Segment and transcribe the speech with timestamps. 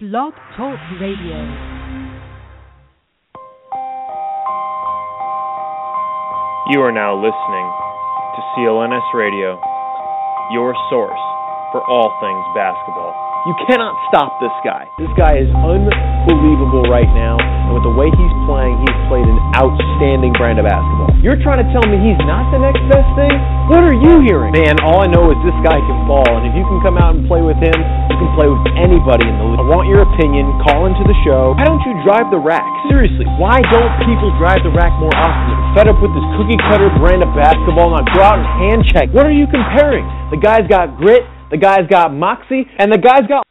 [0.00, 1.42] Blog Talk Radio.
[6.70, 9.60] You are now listening to CLNS Radio,
[10.52, 11.18] your source
[11.72, 13.27] for all things basketball.
[13.46, 14.90] You cannot stop this guy.
[14.98, 19.38] This guy is unbelievable right now, and with the way he's playing, he's played an
[19.54, 21.14] outstanding brand of basketball.
[21.22, 23.30] You're trying to tell me he's not the next best thing?
[23.70, 24.50] What are you hearing?
[24.50, 27.14] Man, all I know is this guy can ball, and if you can come out
[27.14, 27.78] and play with him,
[28.10, 29.62] you can play with anybody in the league.
[29.62, 30.50] I want your opinion.
[30.66, 31.54] Call into the show.
[31.54, 32.66] Why don't you drive the rack?
[32.90, 35.54] Seriously, why don't people drive the rack more often?
[35.54, 37.94] I'm fed up with this cookie cutter brand of basketball.
[37.94, 39.14] Now go out and hand check.
[39.14, 40.02] What are you comparing?
[40.34, 41.22] The guy's got grit.
[41.50, 43.47] The guy's got moxie, and the guy's got.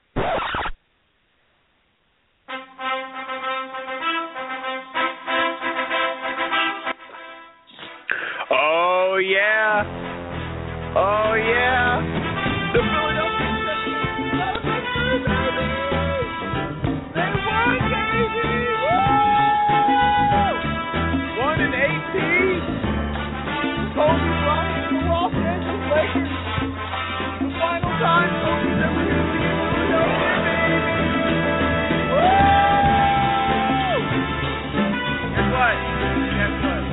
[35.58, 35.74] What?
[35.74, 36.86] Guess what?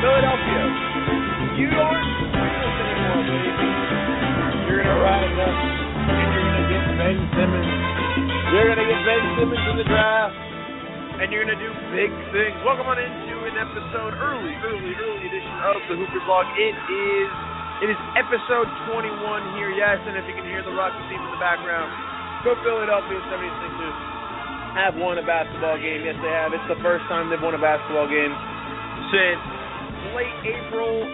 [0.00, 0.62] Philadelphia,
[1.60, 3.68] you aren't winless anymore, baby.
[4.72, 7.72] You're gonna rise up and you're gonna get Ben Simmons.
[8.56, 10.32] You're gonna get Ben Simmons in the draft,
[11.20, 12.56] and you're gonna do big things.
[12.64, 16.48] Welcome on into an episode, early, early, early edition of the Hoopers Log.
[16.56, 17.28] It is,
[17.84, 19.76] it is episode 21 here.
[19.76, 21.92] Yes, and if you can hear the Rocky team in the background,
[22.48, 24.11] go Philadelphia 76ers
[24.74, 26.04] have won a basketball game.
[26.04, 26.52] Yes, they have.
[26.56, 28.32] It's the first time they've won a basketball game
[29.12, 29.42] since
[30.16, 31.04] late April,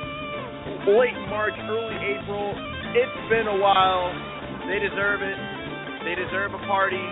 [0.95, 2.55] late March, early April.
[2.95, 4.15] It's been a while.
[4.70, 5.39] They deserve it.
[6.06, 7.03] They deserve a party.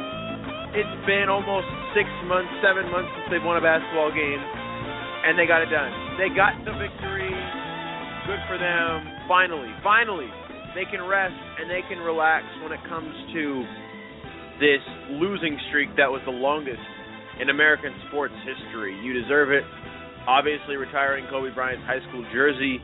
[0.77, 1.66] It's been almost
[1.97, 4.41] six months, seven months since they've won a basketball game,
[5.25, 5.91] and they got it done.
[6.20, 7.33] They got the victory.
[8.26, 9.06] Good for them.
[9.26, 10.31] Finally, finally,
[10.75, 13.65] they can rest and they can relax when it comes to
[14.61, 16.83] this losing streak that was the longest
[17.41, 18.97] in American sports history.
[19.05, 19.65] You deserve it
[20.27, 22.83] obviously retiring Kobe Bryant's high school jersey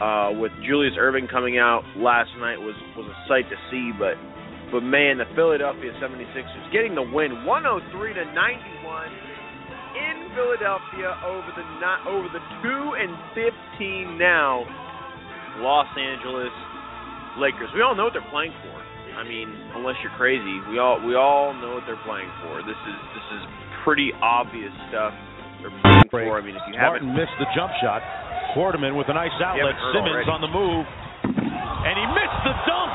[0.00, 3.92] uh, with Julius Erving coming out last night was was a sight to see.
[3.94, 4.16] But
[4.72, 9.28] but man, the Philadelphia 76ers getting the win, 103 to 91
[9.96, 14.64] in Philadelphia over the not over the two and 15 now
[15.60, 16.54] Los Angeles
[17.38, 17.68] Lakers.
[17.74, 18.87] We all know what they're playing for.
[19.18, 22.62] I mean, unless you're crazy, we all we all know what they're playing for.
[22.62, 23.42] This is this is
[23.82, 25.10] pretty obvious stuff
[25.58, 26.38] they're playing for.
[26.38, 27.98] I mean, if you Martin haven't missed the jump shot.
[28.54, 29.74] Quarterman with a nice outlet.
[29.92, 30.30] Simmons already.
[30.30, 30.86] on the move.
[31.26, 32.92] And he missed the dunk.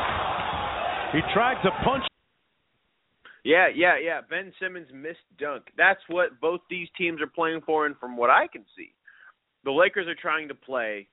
[1.11, 2.07] He tried to punch.
[3.43, 4.21] Yeah, yeah, yeah.
[4.27, 5.67] Ben Simmons missed dunk.
[5.77, 8.93] That's what both these teams are playing for, and from what I can see,
[9.63, 11.07] the Lakers are trying to play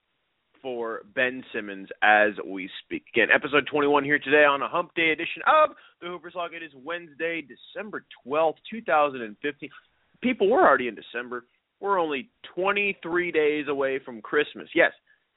[0.62, 3.04] for Ben Simmons as we speak.
[3.12, 6.54] Again, episode 21 here today on a Hump Day edition of the Hoopers Log.
[6.54, 9.70] It is Wednesday, December 12th, 2015.
[10.22, 11.44] People, we're already in December.
[11.80, 14.68] We're only 23 days away from Christmas.
[14.74, 14.92] Yes,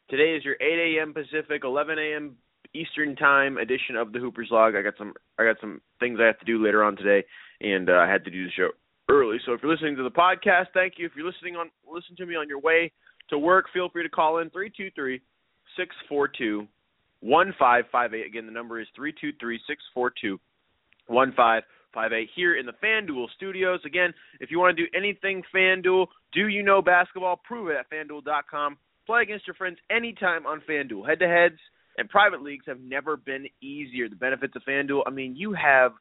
[0.10, 1.14] today is your 8 a.m.
[1.14, 2.36] Pacific, 11 a.m.
[2.74, 4.76] Eastern Time edition of the Hoopers Log.
[4.76, 7.26] I got some I got some things I have to do later on today,
[7.62, 8.70] and uh, I had to do the show
[9.10, 9.38] early.
[9.46, 11.06] So if you're listening to the podcast, thank you.
[11.06, 12.92] If you're listening on listen to me on your way
[13.30, 15.22] to work, feel free to call in 323
[15.78, 16.68] 642
[17.22, 18.26] 1558.
[18.26, 20.40] Again, the number is 323 642
[21.08, 23.80] 1558 here in the FanDuel studios.
[23.86, 27.40] Again, if you want to do anything FanDuel, do you know basketball?
[27.44, 28.78] Prove it at fanduel.com.
[29.06, 31.08] Play against your friends anytime on FanDuel.
[31.08, 31.60] Head to heads
[31.98, 34.10] and private leagues have never been easier.
[34.10, 35.94] The benefits of FanDuel, I mean, you have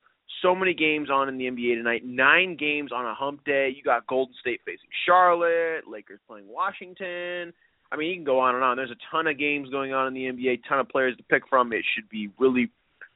[0.43, 2.05] so many games on in the NBA tonight.
[2.05, 3.73] Nine games on a hump day.
[3.75, 7.53] You got Golden State facing Charlotte, Lakers playing Washington.
[7.91, 8.77] I mean, you can go on and on.
[8.77, 11.43] There's a ton of games going on in the NBA, ton of players to pick
[11.49, 11.73] from.
[11.73, 12.71] It should be really,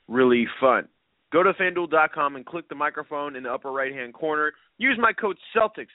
[0.07, 0.89] really fun.
[1.33, 4.53] Go to fanduel.com and click the microphone in the upper right hand corner.
[4.79, 5.89] Use my code Celtics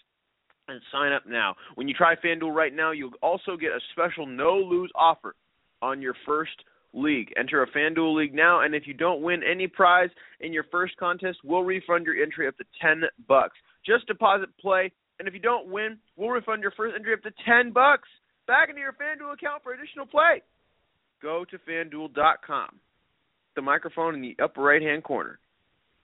[0.68, 1.56] and sign up now.
[1.76, 5.36] When you try FanDuel right now, you'll also get a special no lose offer
[5.82, 7.34] on your first league.
[7.38, 10.10] Enter a FanDuel league now, and if you don't win any prize
[10.40, 13.58] in your first contest, we'll refund your entry up to ten bucks.
[13.86, 17.32] Just deposit play, and if you don't win, we'll refund your first entry up to
[17.46, 18.10] ten bucks
[18.48, 20.42] back into your FanDuel account for additional play.
[21.22, 22.80] Go to FanDuel.com.
[23.56, 25.40] The microphone in the upper right hand corner.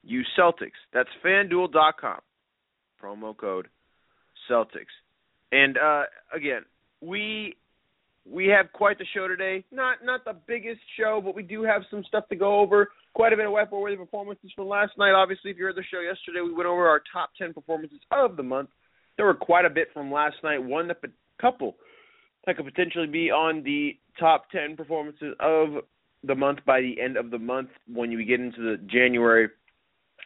[0.04, 0.80] Use Celtics.
[0.94, 2.20] That's FanDuel.com.
[3.02, 3.68] Promo code
[4.50, 4.94] Celtics.
[5.52, 6.62] And uh, again,
[7.02, 7.56] we
[8.30, 9.64] we have quite the show today.
[9.72, 12.90] Not not the biggest show, but we do have some stuff to go over.
[13.14, 15.14] Quite a bit of whiteboard worthy performances from last night.
[15.14, 18.38] Obviously, if you heard the show yesterday, we went over our top ten performances of
[18.38, 18.70] the month.
[19.16, 20.60] There were quite a bit from last night.
[20.60, 21.76] One that a couple
[22.46, 25.84] that could potentially be on the top ten performances of
[26.24, 29.50] the month by the end of the month when you get into the January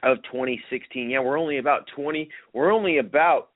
[0.03, 1.09] of 2016.
[1.09, 2.30] Yeah, we're only about 20.
[2.53, 3.50] We're only about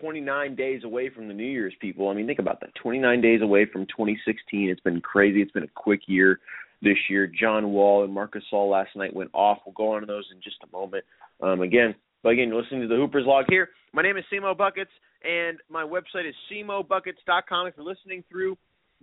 [0.00, 2.08] 29 days away from the New Year's, people.
[2.08, 2.74] I mean, think about that.
[2.74, 4.68] 29 days away from 2016.
[4.68, 5.42] It's been crazy.
[5.42, 6.40] It's been a quick year
[6.82, 7.26] this year.
[7.26, 9.58] John Wall and Marcus Gasol last night went off.
[9.64, 11.04] We'll go on to those in just a moment.
[11.40, 13.70] Um, again, but again, you're listening to the Hoopers Log here.
[13.92, 14.90] My name is Cmo Buckets,
[15.22, 17.66] and my website is cmobuckets.com.
[17.66, 18.56] If you're listening through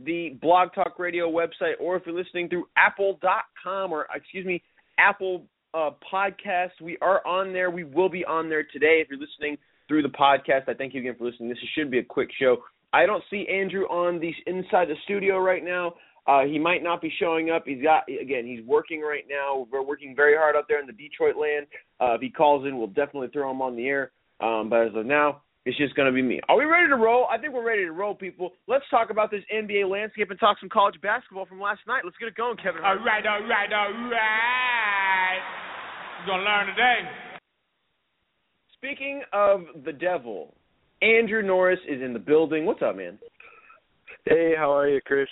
[0.04, 4.62] the Blog Talk Radio website, or if you're listening through Apple.com, or excuse me,
[4.98, 7.72] Apple uh, Podcast, we are on there.
[7.72, 9.02] We will be on there today.
[9.02, 9.58] If you're listening
[9.88, 10.68] through the podcast.
[10.68, 11.50] I thank you again for listening.
[11.50, 12.58] This should be a quick show.
[12.94, 15.94] I don't see Andrew on the inside the studio right now.
[16.26, 17.64] Uh, he might not be showing up.
[17.66, 18.46] He's got again.
[18.46, 19.68] He's working right now.
[19.72, 21.68] We're working very hard out there in the Detroit land.
[22.00, 24.12] Uh, if he calls in, we'll definitely throw him on the air.
[24.40, 26.40] Um, but as of now, it's just going to be me.
[26.48, 27.28] Are we ready to roll?
[27.32, 28.52] I think we're ready to roll, people.
[28.68, 32.04] Let's talk about this NBA landscape and talk some college basketball from last night.
[32.04, 32.84] Let's get it going, Kevin.
[32.84, 35.40] All right, all right, all right.
[36.20, 37.33] We're gonna learn today.
[38.84, 40.54] Speaking of the devil,
[41.02, 42.66] Andrew Norris is in the building.
[42.66, 43.18] What's up, man?
[44.26, 45.30] Hey, how are you, Chris?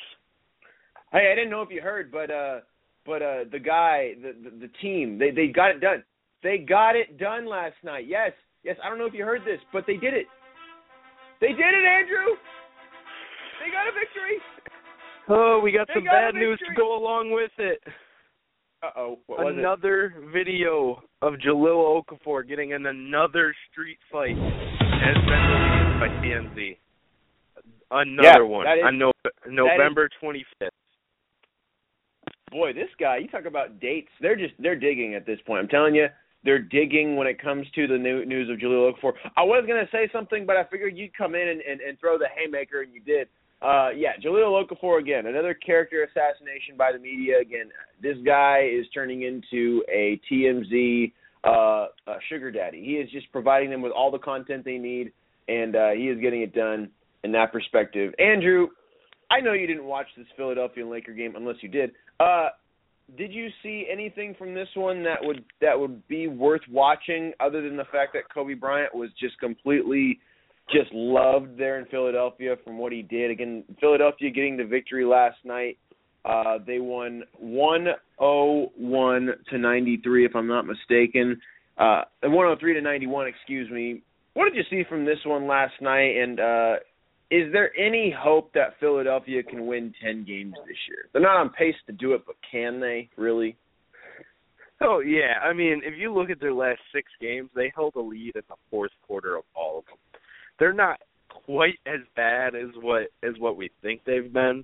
[1.12, 2.60] Hey, I didn't know if you heard, but uh
[3.06, 6.02] but uh the guy, the the, the team, they they got it done.
[6.42, 8.08] They got it done last night.
[8.08, 8.32] Yes.
[8.64, 10.28] Yes, I don't know if you heard this, but they did it.
[11.42, 12.38] They did it, Andrew.
[13.60, 14.38] They got a victory.
[15.28, 17.82] Oh, we got They some got bad news to go along with it.
[18.84, 19.20] Uh oh.
[19.28, 26.08] Was another video of Jahlil Okafor getting in another street fight has been released by
[26.24, 26.78] TMZ.
[27.92, 29.12] Another Yeah, one is- on no,
[29.48, 30.70] November 25th.
[32.50, 33.18] Boy, this guy.
[33.18, 34.10] You talk about dates.
[34.20, 35.62] They're just they're digging at this point.
[35.62, 36.08] I'm telling you,
[36.44, 39.14] they're digging when it comes to the new, news of Jahlil Okafor.
[39.38, 42.18] I was gonna say something, but I figured you'd come in and, and, and throw
[42.18, 43.28] the haymaker, and you did.
[43.62, 47.40] Uh, yeah, Jahlil Okafor again, another character assassination by the media.
[47.40, 47.70] Again,
[48.02, 51.14] this guy is turning into a TMZ
[51.44, 51.86] uh, uh,
[52.28, 52.84] sugar daddy.
[52.84, 55.12] He is just providing them with all the content they need,
[55.48, 56.90] and uh, he is getting it done
[57.24, 58.14] in that perspective.
[58.18, 58.68] Andrew,
[59.30, 61.92] I know you didn't watch this Philadelphia Laker game unless you did.
[62.20, 62.50] Uh,
[63.18, 67.62] did you see anything from this one that would that would be worth watching, other
[67.62, 70.20] than the fact that Kobe Bryant was just completely
[70.72, 73.32] just loved there in Philadelphia from what he did.
[73.32, 75.78] Again, Philadelphia getting the victory last night.
[76.24, 81.42] Uh, they won 101 to 93, if I'm not mistaken.
[81.78, 84.02] Uh, 103 to 91, excuse me.
[84.34, 86.18] What did you see from this one last night?
[86.18, 86.76] And uh,
[87.32, 91.10] is there any hope that Philadelphia can win 10 games this year?
[91.12, 93.58] They're not on pace to do it, but can they really?
[94.84, 98.02] Oh yeah, I mean, if you look at their last six games, they held a
[98.02, 99.98] lead in the fourth quarter of all of them.
[100.62, 104.64] They're not quite as bad as what as what we think they've been.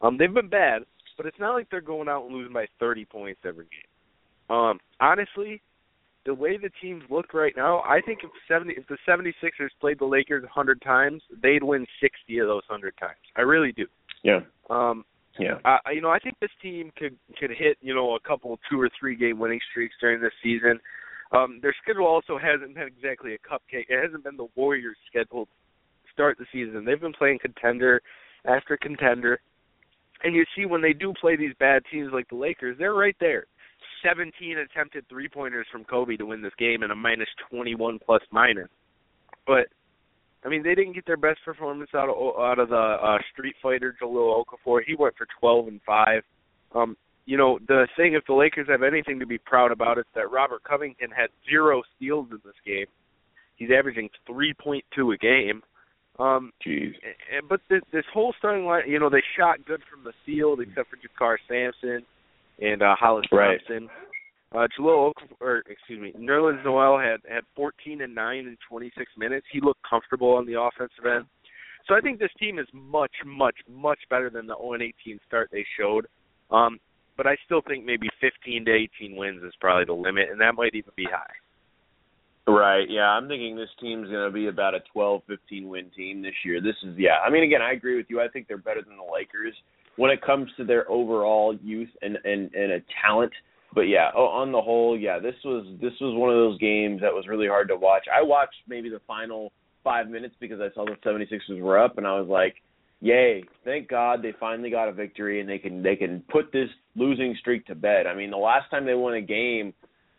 [0.00, 0.84] Um, they've been bad,
[1.18, 4.56] but it's not like they're going out and losing by 30 points every game.
[4.56, 5.60] Um, honestly,
[6.24, 9.98] the way the teams look right now, I think if 70 if the 76ers played
[9.98, 13.18] the Lakers a 100 times, they'd win 60 of those 100 times.
[13.36, 13.84] I really do.
[14.22, 14.40] Yeah.
[14.70, 15.04] Um,
[15.38, 15.58] Yeah.
[15.66, 18.80] uh, you know, I think this team could could hit you know a couple two
[18.80, 20.80] or three game winning streaks during this season.
[21.32, 23.86] Um, their schedule also hasn't been exactly a cupcake.
[23.88, 25.50] It hasn't been the Warriors' schedule to
[26.12, 26.84] start the season.
[26.84, 28.00] They've been playing contender
[28.46, 29.40] after contender,
[30.22, 33.16] and you see when they do play these bad teams like the Lakers, they're right
[33.20, 33.44] there.
[34.02, 38.22] 17 attempted three pointers from Kobe to win this game and a minus 21 plus
[38.30, 38.68] minus.
[39.46, 39.66] But
[40.44, 43.56] I mean, they didn't get their best performance out of out of the uh, Street
[43.62, 44.80] Fighter Jahlil Okafor.
[44.86, 46.22] He went for 12 and five.
[46.74, 46.96] Um,
[47.28, 50.30] you know, the thing if the Lakers have anything to be proud about, it's that
[50.32, 52.86] Robert Covington had zero steals in this game.
[53.56, 55.62] He's averaging 3.2 a game.
[56.18, 56.94] Um, Jeez.
[57.30, 60.62] and, but this, this whole starting line, you know, they shot good from the field
[60.62, 62.02] except for JaKarr Sampson
[62.62, 63.60] and uh, Hollis Right.
[63.68, 63.90] Thompson.
[64.50, 69.46] Uh, Jahlil, or excuse me, Nerlens Noel had had 14 and 9 in 26 minutes.
[69.52, 71.26] He looked comfortable on the offensive end.
[71.86, 75.50] So I think this team is much, much, much better than the 0 18 start
[75.52, 76.06] they showed.
[76.50, 76.78] Um,
[77.18, 80.54] but I still think maybe 15 to 18 wins is probably the limit, and that
[80.54, 81.34] might even be high.
[82.50, 82.88] Right.
[82.88, 86.32] Yeah, I'm thinking this team's going to be about a 12, 15 win team this
[86.46, 86.62] year.
[86.62, 87.18] This is yeah.
[87.26, 88.22] I mean, again, I agree with you.
[88.22, 89.52] I think they're better than the Lakers
[89.96, 93.32] when it comes to their overall youth and and and a talent.
[93.74, 97.02] But yeah, oh, on the whole, yeah, this was this was one of those games
[97.02, 98.06] that was really hard to watch.
[98.10, 99.52] I watched maybe the final
[99.84, 102.54] five minutes because I saw the 76ers were up, and I was like,
[103.00, 103.44] yay!
[103.64, 107.36] Thank God they finally got a victory and they can they can put this losing
[107.40, 108.06] streak to bed.
[108.06, 109.72] I mean, the last time they won a game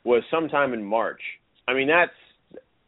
[0.04, 1.22] was sometime in March.
[1.68, 2.12] I mean, that's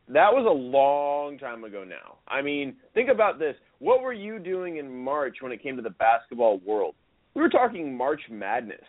[0.07, 2.17] that was a long time ago now.
[2.27, 3.55] I mean, think about this.
[3.79, 6.95] What were you doing in March when it came to the basketball world?
[7.33, 8.79] We were talking March Madness.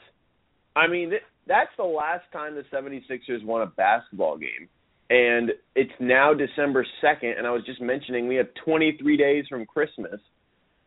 [0.75, 4.69] I mean, th- that's the last time the 76ers won a basketball game.
[5.11, 9.67] And it's now December 2nd, and I was just mentioning we have 23 days from
[9.67, 10.21] Christmas.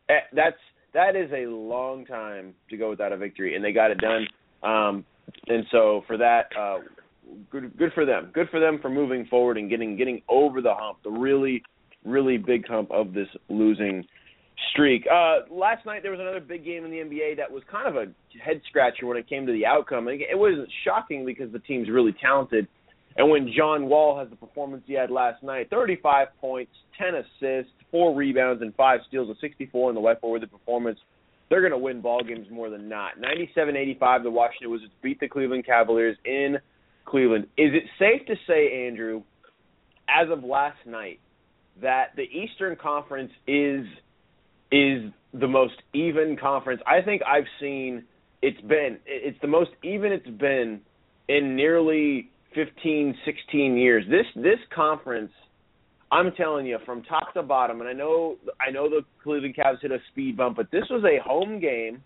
[0.10, 0.58] Eh, That's
[0.94, 4.28] that is a long time to go without a victory, and they got it done.
[4.64, 5.06] Um,
[5.48, 6.78] and so for that, uh,
[7.52, 8.32] good good for them.
[8.34, 11.64] Good for them for moving forward and getting getting over the hump, the really
[12.06, 14.06] really big hump of this losing
[14.72, 15.06] streak.
[15.12, 17.96] Uh, last night there was another big game in the NBA that was kind of
[17.96, 18.06] a
[18.44, 20.08] head scratcher when it came to the outcome.
[20.08, 22.68] It it wasn't shocking because the team's really talented.
[23.18, 27.72] And when John Wall has the performance he had last night, 35 points, 10 assists,
[27.92, 31.00] four rebounds, and five steals, a 64 in the Left with the performance,
[31.50, 33.13] they're going to win ball games more than not.
[33.20, 36.58] 97-85, the Washington Wizards beat the Cleveland Cavaliers in
[37.06, 37.46] Cleveland.
[37.58, 39.24] Is it safe to say, Andrew,
[40.10, 41.20] as of last night,
[41.82, 43.86] that the Eastern Conference is
[44.72, 48.04] is the most even conference I think I've seen.
[48.42, 50.82] It's been it's the most even it's been
[51.27, 54.06] in nearly 15, 16 years.
[54.10, 55.32] This this conference,
[56.12, 59.82] I'm telling you, from top to bottom, and I know I know the Cleveland Cavs
[59.82, 62.02] hit a speed bump, but this was a home game.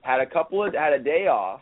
[0.00, 1.60] Had a couple of had a day off,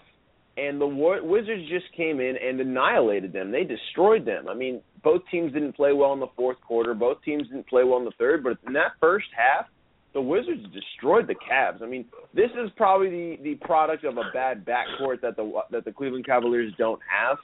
[0.57, 3.51] and the Wa- Wizards just came in and annihilated them.
[3.51, 4.49] They destroyed them.
[4.49, 6.95] I mean, both teams didn't play well in the fourth quarter.
[6.95, 9.67] Both teams didn't play well in the third, but in that first half,
[10.13, 11.83] the Wizards destroyed the Cavs.
[11.83, 12.05] I mean,
[12.35, 16.27] this is probably the the product of a bad backcourt that the that the Cleveland
[16.27, 17.39] Cavaliers don't have.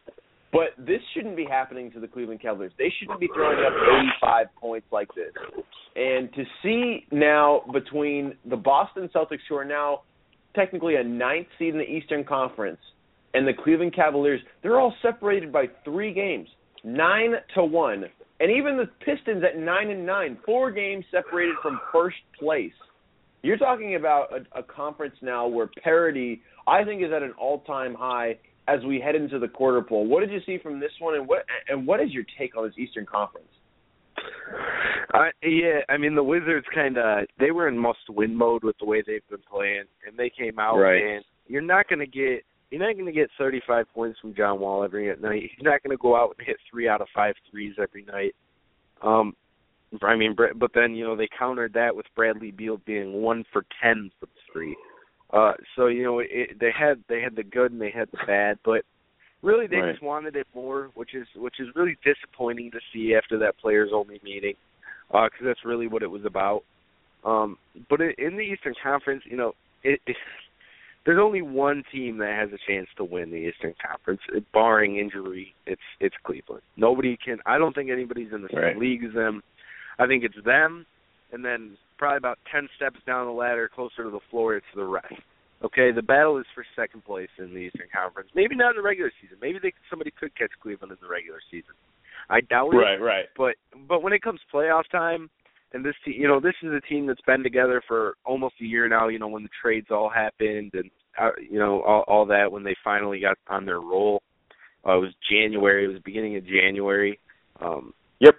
[0.56, 2.72] But this shouldn't be happening to the Cleveland Cavaliers.
[2.78, 3.72] They shouldn't be throwing up
[4.22, 5.32] 85 points like this.
[5.94, 10.02] And to see now between the Boston Celtics, who are now
[10.54, 12.78] technically a ninth seed in the Eastern Conference,
[13.34, 16.48] and the Cleveland Cavaliers, they're all separated by three games,
[16.82, 18.06] nine to one.
[18.40, 22.72] And even the Pistons at nine and nine, four games separated from first place.
[23.42, 27.92] You're talking about a, a conference now where parity, I think, is at an all-time
[27.94, 30.06] high as we head into the quarter poll.
[30.06, 32.64] What did you see from this one, and what and what is your take on
[32.64, 33.49] this Eastern Conference?
[35.14, 38.85] Uh, yeah, I mean the Wizards kind of they were in must-win mode with the
[38.87, 41.02] way they've been playing, and they came out Right.
[41.02, 44.58] and you're not going to get you're not going to get 35 points from John
[44.58, 45.42] Wall every night.
[45.42, 48.35] He's not going to go out and hit three out of five threes every night.
[49.02, 49.35] Um,
[50.02, 53.64] I mean, but then you know they countered that with Bradley Beal being one for
[53.82, 54.76] ten from three.
[55.33, 58.18] Uh, so you know it, they had they had the good and they had the
[58.26, 58.85] bad, but
[59.42, 59.92] really they Right.
[59.92, 63.90] just wanted it more, which is which is really disappointing to see after that players
[63.92, 64.54] only meeting,
[65.11, 66.62] because that's really what it was about.
[67.25, 67.59] Um,
[67.90, 70.16] but in, the Eastern Conference, you know, it, it,
[71.04, 74.99] there's only one team that has a chance to win the Eastern Conference, uh, barring
[74.99, 75.54] injury.
[75.66, 76.62] It's it's Cleveland.
[76.76, 77.38] Nobody can.
[77.47, 78.78] I don't think anybody's in the same Right.
[78.78, 79.42] league as them.
[79.99, 80.87] I think it's them,
[81.37, 84.85] and then probably about ten steps down the ladder, closer to the floor, it's the
[84.85, 85.12] rest.
[85.62, 88.31] Okay, the battle is for second place in the Eastern Conference.
[88.35, 89.37] Maybe not in the regular season.
[89.40, 91.75] Maybe they somebody could catch Cleveland in the regular season.
[92.31, 92.78] I doubt it.
[92.78, 93.26] Right, right.
[93.37, 95.28] But but when it comes playoff time,
[95.73, 98.64] and this team, you know, this is a team that's been together for almost a
[98.64, 99.09] year now.
[99.09, 100.90] You know, when the trades all happened and
[101.21, 104.23] uh, you know all, all that when they finally got on their roll.
[104.87, 105.85] Uh, it was January.
[105.85, 107.19] It was beginning of January.
[107.61, 108.35] Um, Yep.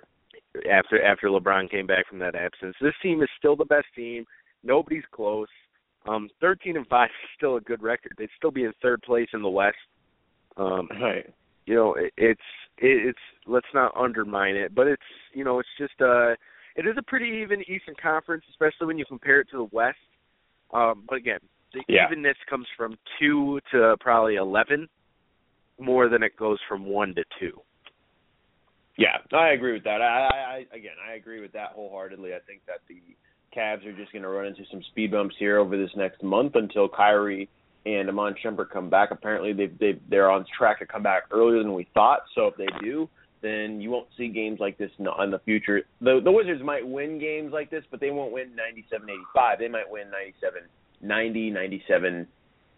[0.72, 4.26] After after LeBron came back from that absence, this team is still the best team.
[4.64, 5.48] Nobody's close.
[6.08, 8.14] Um, 13 and five is still a good record.
[8.18, 9.76] They'd still be in third place in the West.
[10.56, 11.26] Um, Right.
[11.66, 12.42] you know it, it's
[12.78, 16.32] it, it's let's not undermine it but it's you know it's just uh
[16.76, 19.98] it is a pretty even eastern conference especially when you compare it to the west
[20.74, 21.40] um but again
[21.74, 22.06] the Yeah.
[22.08, 24.88] evenness comes from two to probably eleven
[25.80, 27.60] more than it goes from one to two
[28.98, 30.02] Yeah, I agree with that.
[30.02, 32.34] I, I, again, I agree with that wholeheartedly.
[32.34, 33.02] I think that the
[33.56, 36.56] Cavs are just going to run into some speed bumps here over this next month
[36.56, 37.48] until Kyrie
[37.86, 39.12] and Iman Shumpert come back.
[39.12, 42.22] Apparently, they they they're on track to come back earlier than we thought.
[42.36, 43.08] So if they do,
[43.42, 45.84] then you won't see games like this in the, future.
[46.02, 48.52] The the Wizards might win games like this, but they won't win
[49.36, 49.60] 97-85.
[49.60, 50.08] They might win
[51.04, 52.28] 97-90, 97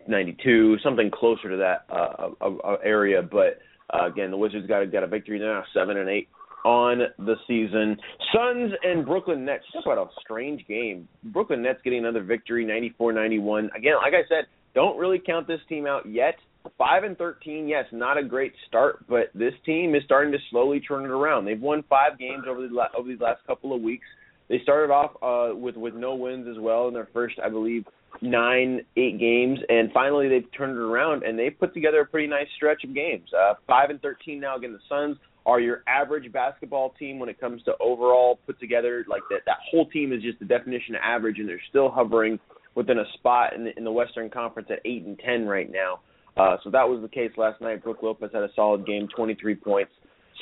[0.08, 3.22] 92, something closer to that uh, uh, uh, area.
[3.22, 3.60] But
[3.93, 6.27] uh, again, the Wizards got a, got a victory now, seven and eight
[6.65, 7.98] on the season.
[8.34, 9.63] Suns and Brooklyn Nets.
[9.74, 11.08] Talk about a strange game.
[11.24, 12.65] Brooklyn Nets getting another victory,
[13.00, 13.75] 94-91.
[13.75, 16.36] Again, like I said, don't really count this team out yet.
[16.77, 20.81] Five and thirteen, yes, not a great start, but this team is starting to slowly
[20.81, 21.46] turn it around.
[21.46, 24.05] They've won five games over the over these last couple of weeks.
[24.50, 27.86] They started off uh, with with no wins as well in their first, I believe,
[28.22, 32.28] nine, eight games, and finally they've turned it around and they've put together a pretty
[32.28, 33.30] nice stretch of games.
[33.34, 37.39] Uh, five and thirteen now against the Suns are your average basketball team when it
[37.39, 39.06] comes to overall put together.
[39.08, 42.39] Like that, that whole team is just the definition of average, and they're still hovering
[42.75, 46.00] within a spot in the, in the Western Conference at eight and ten right now.
[46.38, 47.84] Uh, so that was the case last night.
[47.84, 49.92] Brook Lopez had a solid game, 23 points,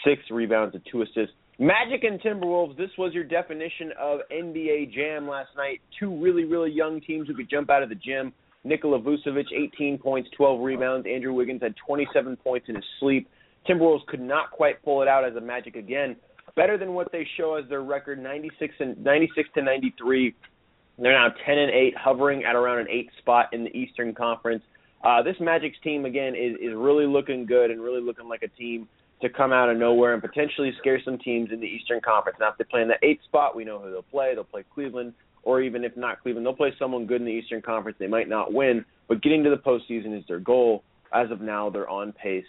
[0.06, 1.36] six rebounds, and two assists.
[1.60, 5.82] Magic and Timberwolves, this was your definition of NBA Jam last night.
[6.00, 8.32] Two really, really young teams who could jump out of the gym.
[8.64, 11.08] Nikola Vucevic, 18 points, 12 rebounds.
[11.12, 13.28] Andrew Wiggins had 27 points in his sleep.
[13.68, 16.16] Timberwolves could not quite pull it out as a Magic again.
[16.56, 20.36] Better than what they show as their record, 96 and 96 to 93.
[21.00, 24.64] They're now 10 and 8, hovering at around an eight spot in the Eastern Conference.
[25.04, 28.48] Uh, this Magic's team again is is really looking good and really looking like a
[28.48, 28.88] team
[29.22, 32.38] to come out of nowhere and potentially scare some teams in the Eastern Conference.
[32.40, 34.34] Now, if they play in the eighth spot, we know who they'll play.
[34.36, 37.62] They'll play Cleveland, or even if not Cleveland, they'll play someone good in the Eastern
[37.62, 37.98] Conference.
[38.00, 40.84] They might not win, but getting to the postseason is their goal.
[41.14, 42.46] As of now, they're on pace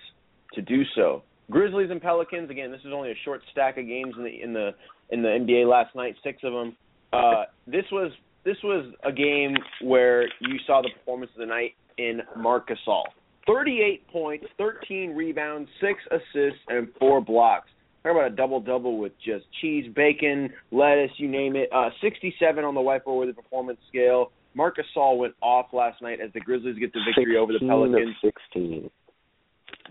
[0.55, 1.23] to do so.
[1.51, 2.51] Grizzlies and Pelicans.
[2.51, 4.75] Again, this is only a short stack of games in the in the
[5.11, 6.17] in the NBA last night.
[6.23, 6.77] Six of them.
[7.13, 8.13] Uh, this was
[8.45, 13.05] this was a game where you saw the performance of the night in Marc Gasol.
[13.49, 17.69] 38 points, 13 rebounds, 6 assists, and 4 blocks.
[18.03, 21.69] Talk about a double double with just cheese, bacon, lettuce, you name it.
[21.73, 24.31] Uh, 67 on the whiteboard with the performance scale.
[24.55, 28.15] Marcus Gasol went off last night as the Grizzlies get the victory over the Pelicans.
[28.23, 28.91] 16.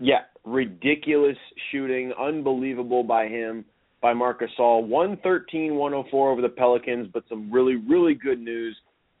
[0.00, 1.36] Yeah, ridiculous
[1.70, 3.64] shooting, unbelievable by him,
[4.00, 4.88] by Marcus Gasol.
[4.88, 8.76] 113-104 over the Pelicans, but some really, really good news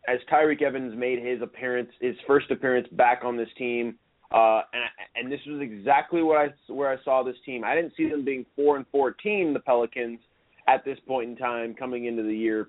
[0.08, 3.96] as Tyreke Evans made his appearance, his first appearance back on this team.
[4.30, 4.82] Uh, and
[5.16, 7.64] and this was exactly what I where I saw this team.
[7.64, 10.18] I didn't see them being four and fourteen, the Pelicans,
[10.68, 12.68] at this point in time coming into the year,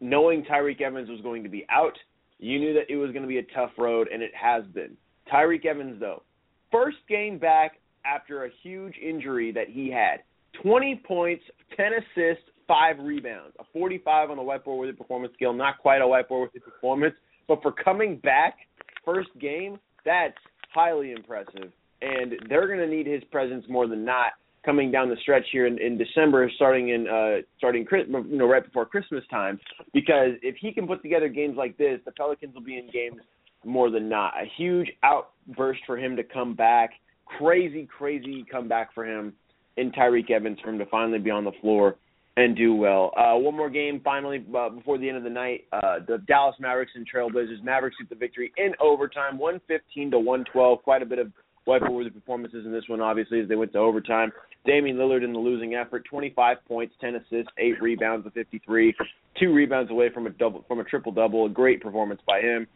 [0.00, 1.98] knowing Tyreke Evans was going to be out.
[2.38, 4.96] You knew that it was going to be a tough road, and it has been.
[5.32, 6.22] Tyreke Evans, though,
[6.70, 10.22] first game back after a huge injury that he had,
[10.62, 11.44] 20 points,
[11.76, 15.52] 10 assists, five rebounds, a 45 on the whiteboard with worthy performance scale.
[15.52, 17.14] Not quite a whiteboard with worthy performance,
[17.48, 18.56] but for coming back
[19.04, 20.38] first game, that's
[20.74, 24.32] highly impressive, and they're going to need his presence more than not
[24.64, 28.64] coming down the stretch here in, in December, starting in uh, starting you know right
[28.64, 29.58] before Christmas time,
[29.92, 33.20] because if he can put together games like this, the Pelicans will be in games
[33.64, 34.34] more than not.
[34.40, 36.90] A huge outburst for him to come back,
[37.38, 39.32] crazy, crazy comeback for him
[39.76, 41.96] in Tyreke Evans for him to finally be on the floor
[42.36, 43.12] and do well.
[43.16, 45.64] Uh, one more game finally uh, before the end of the night.
[45.72, 47.62] Uh, the Dallas Mavericks and Trailblazers.
[47.62, 50.82] Mavericks get the victory in overtime, 115 to 112.
[50.82, 51.30] Quite a bit of
[51.66, 54.32] wipe-worthy performances in this one, obviously, as they went to overtime.
[54.64, 58.94] Damian Lillard in the losing effort, 25 points, 10 assists, 8 rebounds of 53,
[59.38, 61.46] two rebounds away from a double from a triple double.
[61.46, 62.66] A great performance by him.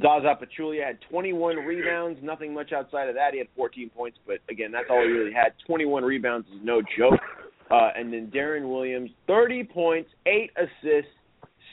[0.00, 3.32] Zaza Pachulia had 21 rebounds, nothing much outside of that.
[3.32, 5.52] He had 14 points, but again, that's all he really had.
[5.66, 7.20] 21 rebounds is no joke.
[7.72, 11.10] Uh, and then Deron Williams, 30 points, 8 assists,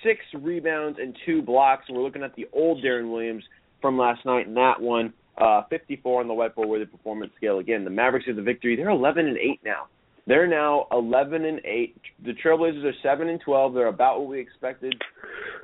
[0.03, 1.85] 6 rebounds, and 2 blocks.
[1.89, 3.43] We're looking at the old Deron Williams
[3.81, 5.13] from last night in that one.
[5.37, 7.59] Uh, 54 on the whiteboard with the performance scale.
[7.59, 8.77] Again, the Mavericks have the victory.
[8.77, 9.87] They're 11 and 8 now.
[10.25, 11.95] They're now 11 and 8.
[12.23, 13.73] The Trailblazers are 7 and 12.
[13.73, 14.95] They're about what we expected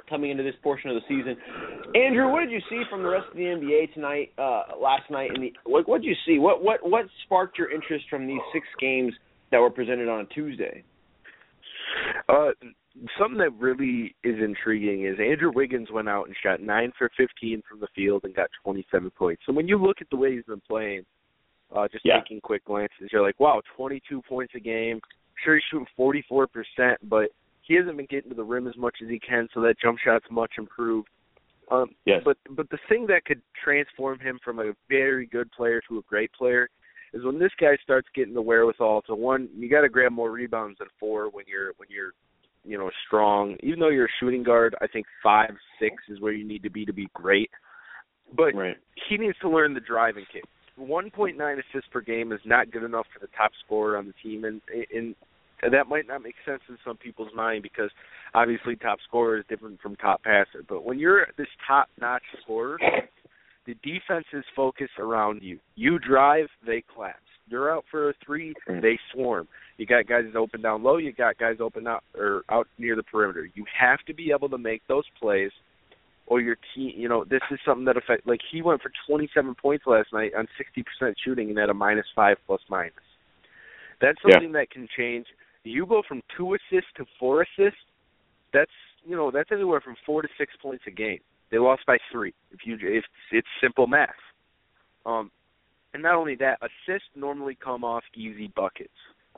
[0.09, 1.37] coming into this portion of the season.
[1.95, 5.31] Andrew, what did you see from the rest of the NBA tonight, uh, last night?
[5.35, 6.39] In the what did you see?
[6.39, 9.13] What what what sparked your interest from these six games
[9.51, 10.83] that were presented on a Tuesday?
[12.27, 12.49] Uh,
[13.17, 17.61] something that really is intriguing is Andrew Wiggins went out and shot nine for fifteen
[17.69, 19.43] from the field and got twenty seven points.
[19.45, 21.05] So when you look at the way he's been playing,
[21.75, 22.19] uh, just yeah.
[22.19, 24.99] taking quick glances, you're like, wow, twenty two points a game.
[25.43, 27.29] Sure, he's shooting forty four percent, but
[27.61, 29.97] he hasn't been getting to the rim as much as he can, so that jump
[29.99, 31.07] shot's much improved.
[31.71, 32.21] Um, yes.
[32.23, 36.01] But but the thing that could transform him from a very good player to a
[36.03, 36.69] great player
[37.15, 40.31] is when this guy starts getting the wherewithal to one, you got to grab more
[40.31, 42.11] rebounds than four when you're when you're
[42.63, 43.55] you know strong.
[43.63, 46.69] Even though you're a shooting guard, I think five six is where you need to
[46.69, 47.49] be to be great.
[48.35, 48.75] But right.
[49.09, 50.43] he needs to learn the driving kick.
[50.79, 54.43] 1.9 assists per game is not good enough for the top scorer on the team,
[54.43, 55.15] and and
[55.71, 57.89] that might not make sense in some people's mind because
[58.33, 60.63] obviously top scorer is different from top passer.
[60.67, 62.77] But when you're this top notch scorer,
[63.65, 65.59] the defenses focus around you.
[65.75, 67.19] You drive, they collapse.
[67.47, 69.47] You're out for a three, they swarm.
[69.77, 70.97] You got guys open down low.
[70.97, 73.47] You got guys open out or out near the perimeter.
[73.53, 75.51] You have to be able to make those plays,
[76.27, 76.93] or your team.
[76.95, 78.27] You know, this is something that affect.
[78.27, 80.47] Like he went for 27 points last night on
[81.03, 82.93] 60% shooting and at a minus five plus minus.
[84.01, 84.61] That's something yeah.
[84.61, 85.27] that can change.
[85.63, 87.79] You go from two assists to four assists.
[88.53, 88.71] that's
[89.03, 91.19] you know that's anywhere from four to six points a game.
[91.55, 92.33] They lost by three.
[92.51, 94.09] If you if it's simple math.
[95.05, 95.31] Um,
[95.93, 98.89] and not only that, assists normally come off easy buckets.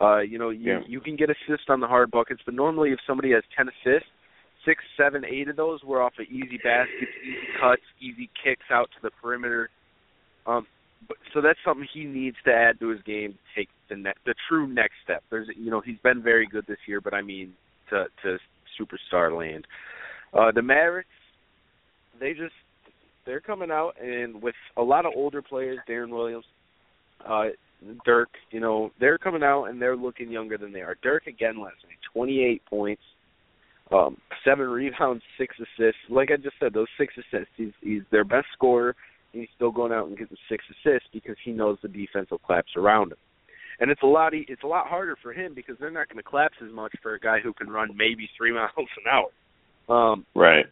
[0.01, 0.79] Uh, you know, you Yeah.
[0.87, 4.09] you can get assists on the hard buckets, but normally if somebody has ten assists,
[4.65, 8.89] six, seven, eight of those were off of easy baskets, easy cuts, easy kicks out
[8.95, 9.69] to the perimeter.
[10.47, 10.65] Um,
[11.07, 13.33] but, so that's something he needs to add to his game.
[13.33, 15.23] to Take the ne- the true next step.
[15.29, 17.53] There's you know he's been very good this year, but I mean
[17.91, 18.39] to to
[18.79, 19.67] superstar land.
[20.33, 21.09] Uh, the Mavericks,
[22.19, 22.53] they just
[23.25, 26.45] they're coming out and with a lot of older players, Deron Williams,
[27.27, 27.47] uh,
[28.05, 30.95] Dirk, you know, they're coming out and they're looking younger than they are.
[31.03, 33.01] Dirk again last night, 28 points,
[33.91, 35.99] um, seven rebounds, six assists.
[36.09, 38.95] Like I just said, those six assists, he's he's their best scorer.
[39.33, 42.39] And he's still going out and getting six assists because he knows the defense will
[42.39, 43.17] collapse around him.
[43.79, 46.23] And it's a lot it's a lot harder for him because they're not going to
[46.23, 49.29] collapse as much for a guy who can run maybe three miles an hour.
[49.95, 50.65] Um, Right.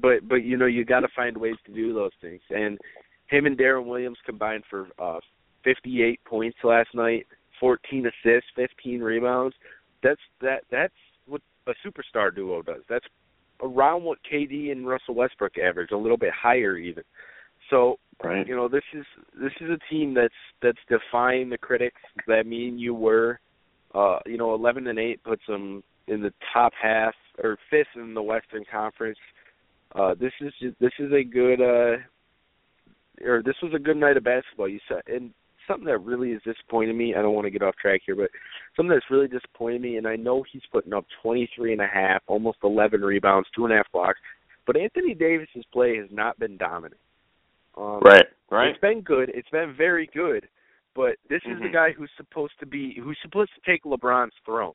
[0.00, 2.40] But but you know you got to find ways to do those things.
[2.50, 2.78] And
[3.26, 5.20] him and Deron Williams combined for uh
[5.64, 7.26] 58 points last night,
[7.58, 9.56] 14 assists, 15 rebounds.
[10.02, 10.94] That's that that's
[11.26, 12.82] what a superstar duo does.
[12.88, 13.06] That's
[13.62, 17.04] around what KD and Russell Westbrook average, a little bit higher even.
[17.70, 18.46] So Right.
[18.46, 22.68] you know this is this is a team that's that's defying the critics that me
[22.68, 23.40] and you were.
[23.94, 28.12] Uh, you know, 11 and 8 puts them in the top half or fifth in
[28.12, 29.18] the Western Conference.
[29.94, 31.98] Uh, this is just, this is a good uh,
[33.24, 34.68] or this was a good night of basketball.
[34.68, 35.32] You said, and
[35.66, 37.14] something that really is disappointing me.
[37.14, 38.30] I don't want to get off track here, but
[38.76, 39.96] something that's really disappointing me.
[39.96, 43.72] And I know he's putting up 23 and a half, almost 11 rebounds, two and
[43.72, 44.18] a half blocks.
[44.66, 47.00] But Anthony Davis's play has not been dominant.
[47.76, 48.26] Um, Right.
[48.50, 48.68] Right.
[48.68, 49.30] It's been good.
[49.34, 50.48] It's been very good.
[50.94, 51.72] But this is the Mhm.
[51.72, 54.74] guy who's supposed to be who's supposed to take LeBron's throne.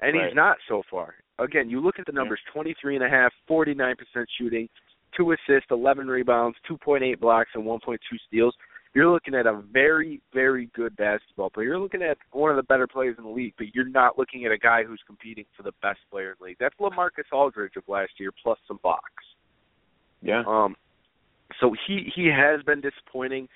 [0.00, 0.26] And Right.
[0.28, 1.16] he's not so far.
[1.38, 4.68] Again, you look at the numbers, twenty-three and a half, forty-nine percent shooting,
[5.16, 8.54] two assists, 11 rebounds, 2.8 blocks, and 1.2 steals.
[8.94, 11.68] You're looking at a very, very good basketball player.
[11.68, 14.44] You're looking at one of the better players in the league, but you're not looking
[14.44, 16.56] at a guy who's competing for the best player in the league.
[16.58, 19.02] That's LaMarcus Aldridge of last year, plus some blocks.
[20.22, 20.42] Yeah.
[20.46, 20.74] Um,
[21.60, 23.48] so he he has been disappointing.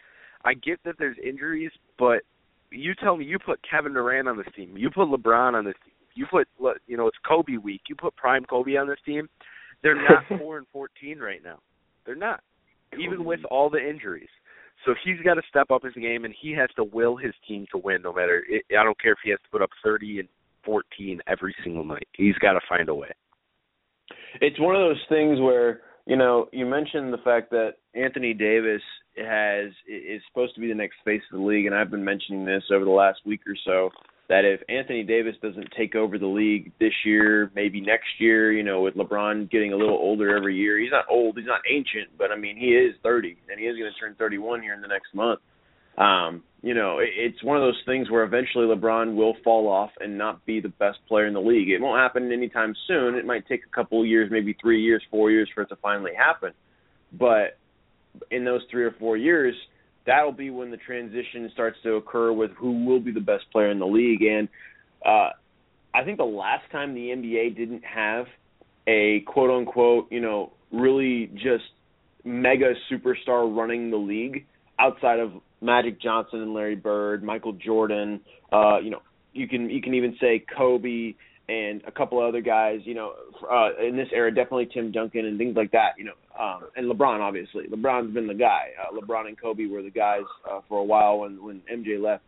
[0.45, 2.23] I get that there's injuries, but
[2.71, 5.75] you tell me you put Kevin Durant on this team, you put LeBron on this
[5.85, 6.49] team, you put
[6.87, 9.29] you know it's Kobe week, you put prime Kobe on this team.
[9.83, 11.59] They're not four and fourteen right now.
[12.05, 12.41] They're not,
[12.99, 14.29] even with all the injuries.
[14.85, 17.67] So he's got to step up his game, and he has to will his team
[17.71, 18.03] to win.
[18.03, 20.29] No matter, it, I don't care if he has to put up thirty and
[20.65, 22.09] fourteen every single night.
[22.13, 23.11] He's got to find a way.
[24.41, 28.83] It's one of those things where you know you mentioned the fact that Anthony Davis
[29.17, 32.45] has is supposed to be the next face of the league, and I've been mentioning
[32.45, 33.91] this over the last week or so
[34.33, 38.63] that if Anthony Davis doesn't take over the league this year, maybe next year, you
[38.63, 42.17] know, with LeBron getting a little older every year, he's not old, he's not ancient,
[42.17, 44.81] but I mean he is 30, and he is going to turn 31 here in
[44.81, 45.41] the next month.
[45.99, 49.91] Um, you know, it, it's one of those things where eventually LeBron will fall off
[50.01, 51.69] and not be the best player in the league.
[51.69, 53.17] It won't happen anytime soon.
[53.17, 55.77] It might take a couple of years, maybe three years, four years for it to
[55.77, 56.53] finally happen.
[57.13, 57.59] But
[58.31, 59.55] in those three or four years,
[60.07, 63.71] that'll be when the transition starts to occur with who will be the best player
[63.71, 64.23] in the league.
[64.23, 64.49] And
[65.05, 65.31] uh,
[65.95, 68.27] I think the last time the NBA didn't have
[68.87, 71.65] a quote unquote, you know, really just
[72.25, 74.47] mega superstar running the league
[74.79, 78.21] outside of Magic Johnson and Larry Bird, Michael Jordan,
[78.53, 81.15] uh, you know, you can you can even say Kobe
[81.49, 83.15] and a couple of other guys, you know,
[83.51, 86.91] uh, in this era, definitely Tim Duncan and things like that, you know, um, and
[86.91, 87.65] LeBron obviously.
[87.67, 88.69] LeBron's been the guy.
[88.81, 92.23] Uh, LeBron and Kobe were the guys uh, for a while when when MJ left.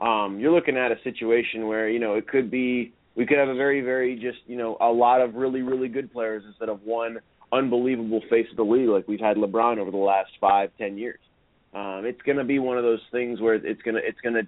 [0.00, 3.48] Um, you're looking at a situation where you know it could be we could have
[3.48, 6.82] a very very just you know a lot of really really good players instead of
[6.82, 7.18] one
[7.52, 11.18] unbelievable face of the league like we've had LeBron over the last five ten years.
[11.74, 14.34] Um, it's going to be one of those things where it's going to it's going
[14.34, 14.46] to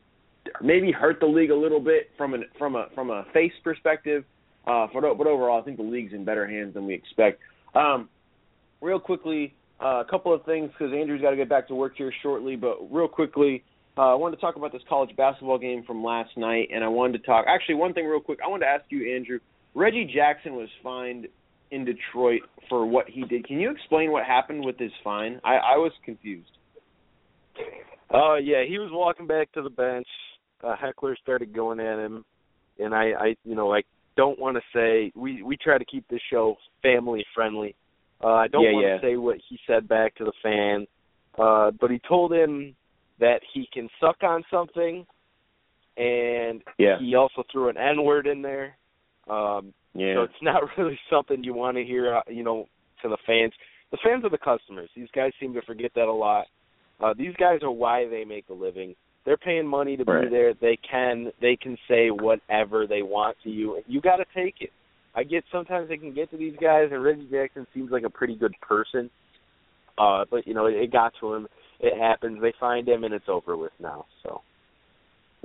[0.62, 4.24] maybe hurt the league a little bit from an from a from a face perspective.
[4.66, 7.40] Uh, but but overall, I think the league's in better hands than we expect.
[7.74, 8.08] Um,
[8.80, 11.94] real quickly, uh, a couple of things because Andrew's got to get back to work
[11.96, 12.56] here shortly.
[12.56, 13.64] But real quickly,
[13.96, 16.88] uh, I wanted to talk about this college basketball game from last night, and I
[16.88, 17.46] wanted to talk.
[17.48, 19.38] Actually, one thing real quick, I wanted to ask you, Andrew.
[19.74, 21.28] Reggie Jackson was fined
[21.70, 23.46] in Detroit for what he did.
[23.46, 25.40] Can you explain what happened with his fine?
[25.44, 26.50] I, I was confused.
[28.12, 30.06] Oh yeah, he was walking back to the bench.
[30.62, 32.24] A heckler started going at him,
[32.78, 33.82] and I, I, you know, I
[34.16, 37.74] don't want to say we we try to keep this show family friendly.
[38.22, 38.96] Uh, I don't Yeah, want yeah.
[38.96, 40.86] to say what he said back to the fan,
[41.38, 42.74] uh, but he told him
[43.18, 45.06] that he can suck on something,
[45.96, 46.98] and Yeah.
[46.98, 48.76] he also threw an N word in there.
[49.28, 50.14] Um, Yeah.
[50.14, 52.68] So it's not really something you want to hear, uh, you know,
[53.02, 53.52] to the fans.
[53.90, 54.90] The fans are the customers.
[54.94, 56.46] These guys seem to forget that a lot.
[57.00, 58.94] Uh, these guys are why they make a living.
[59.24, 60.24] They're paying money to Right.
[60.24, 60.54] be there.
[60.54, 64.56] They can they can say whatever they want to you, and you got to take
[64.60, 64.72] it.
[65.14, 68.10] I get sometimes they can get to these guys, and Reggie Jackson seems like a
[68.10, 69.10] pretty good person.
[69.98, 71.48] Uh, but you know, it, it got to him.
[71.80, 72.40] It happens.
[72.40, 74.06] They find him, and it's over with now.
[74.22, 74.40] So.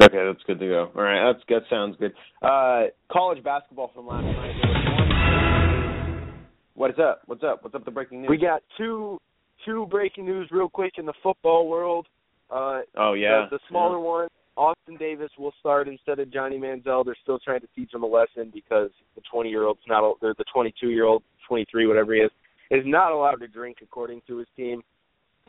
[0.03, 0.91] Okay, that's good to go.
[0.95, 2.13] All right, that's that sounds good.
[2.41, 4.53] Uh, college basketball from last night.
[4.61, 6.33] There was one-
[6.75, 7.21] What is up?
[7.25, 7.63] What's up?
[7.63, 7.85] What's up?
[7.85, 8.29] The breaking news.
[8.29, 9.19] We got two
[9.65, 12.07] two breaking news real quick in the football world.
[12.49, 13.47] Uh, Oh yeah.
[13.49, 14.27] the, the smaller one,
[14.57, 17.03] Austin Davis will start instead of Johnny Manziel.
[17.03, 20.33] They're still trying to teach him a lesson because the 20 year old's not, they're
[20.37, 22.31] the 22 year old, 23, whatever he is,
[22.71, 24.81] is not allowed to drink according to his team.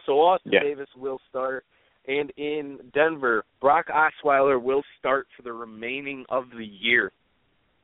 [0.05, 0.61] So Austin Yeah.
[0.61, 1.65] Davis will start.
[2.09, 7.11] And in Denver, Brock Osweiler will start for the remaining of the year.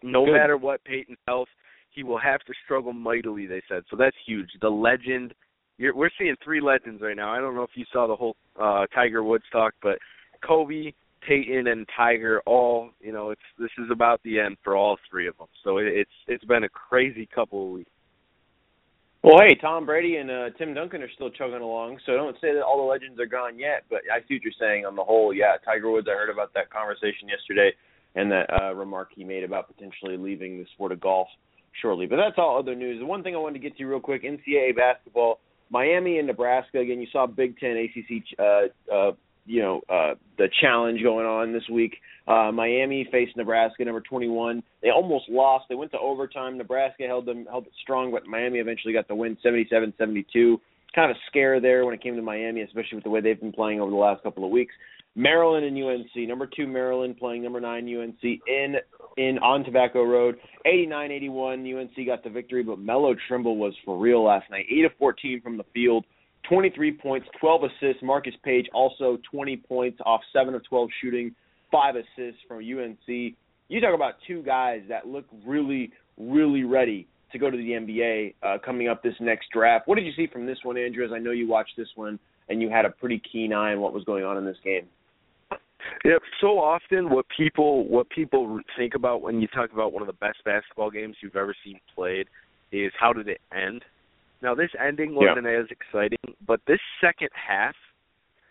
[0.02, 0.32] No Good.
[0.32, 1.48] matter what Peyton's health,
[1.90, 3.82] he will have to struggle mightily, they said.
[3.90, 4.48] So that's huge.
[4.60, 5.34] The legend
[5.82, 7.32] you're, we're seeing three legends right now.
[7.32, 9.98] I don't know if you saw the whole uh Tiger Woods talk, but
[10.46, 10.92] Kobe,
[11.26, 15.26] Peyton, and Tiger all you know it's this is about the end for all three
[15.26, 15.48] of them.
[15.64, 17.90] So it, it's it's been a crazy couple of weeks.
[19.24, 22.54] Well, hey, Tom Brady and uh, Tim Duncan are still chugging along, so don't say
[22.54, 23.84] that all the legends are gone yet.
[23.88, 25.32] But I see what you're saying on the whole.
[25.32, 26.08] Yeah, Tiger Woods.
[26.10, 27.70] I heard about that conversation yesterday
[28.14, 31.28] and that uh, remark he made about potentially leaving the sport of golf
[31.80, 32.06] shortly.
[32.06, 32.98] But that's all other news.
[32.98, 35.38] The one thing I wanted to get to you real quick: NCAA basketball,
[35.72, 36.78] Miami and Nebraska.
[36.78, 38.38] Again, you saw Big Ten, ACC.
[38.38, 39.12] Uh, uh,
[39.44, 41.96] you know uh, the challenge going on this week.
[42.28, 44.62] Uh, Miami faced Nebraska, number 21.
[44.82, 45.64] They almost lost.
[45.68, 46.56] They went to overtime.
[46.56, 50.58] Nebraska held them held it strong, but Miami eventually got the win, 77-72.
[50.94, 53.40] Kind of a scare there when it came to Miami, especially with the way they've
[53.40, 54.74] been playing over the last couple of weeks.
[55.14, 58.76] Maryland and UNC, number two Maryland playing number nine UNC in
[59.18, 61.80] in on Tobacco Road, 89-81.
[61.80, 65.40] UNC got the victory, but Melo Trimble was for real last night, eight of 14
[65.42, 66.04] from the field.
[66.48, 68.02] 23 points, 12 assists.
[68.02, 71.34] Marcus Paige also 20 points off 7 of 12 shooting,
[71.70, 73.34] 5 assists from UNC.
[73.68, 78.34] You talk about two guys that look really, really ready to go to the NBA
[78.42, 79.86] uh, coming up this next draft.
[79.86, 81.04] What did you see from this one, Andrew?
[81.04, 83.80] As I know you watched this one and you had a pretty keen eye on
[83.80, 84.86] what was going on in this game.
[86.04, 90.06] Yeah, so often what people what people think about when you talk about one of
[90.06, 92.28] the best basketball games you've ever seen played
[92.70, 93.84] is how did it end?
[94.42, 97.74] Now this ending wasn't as exciting, but this second half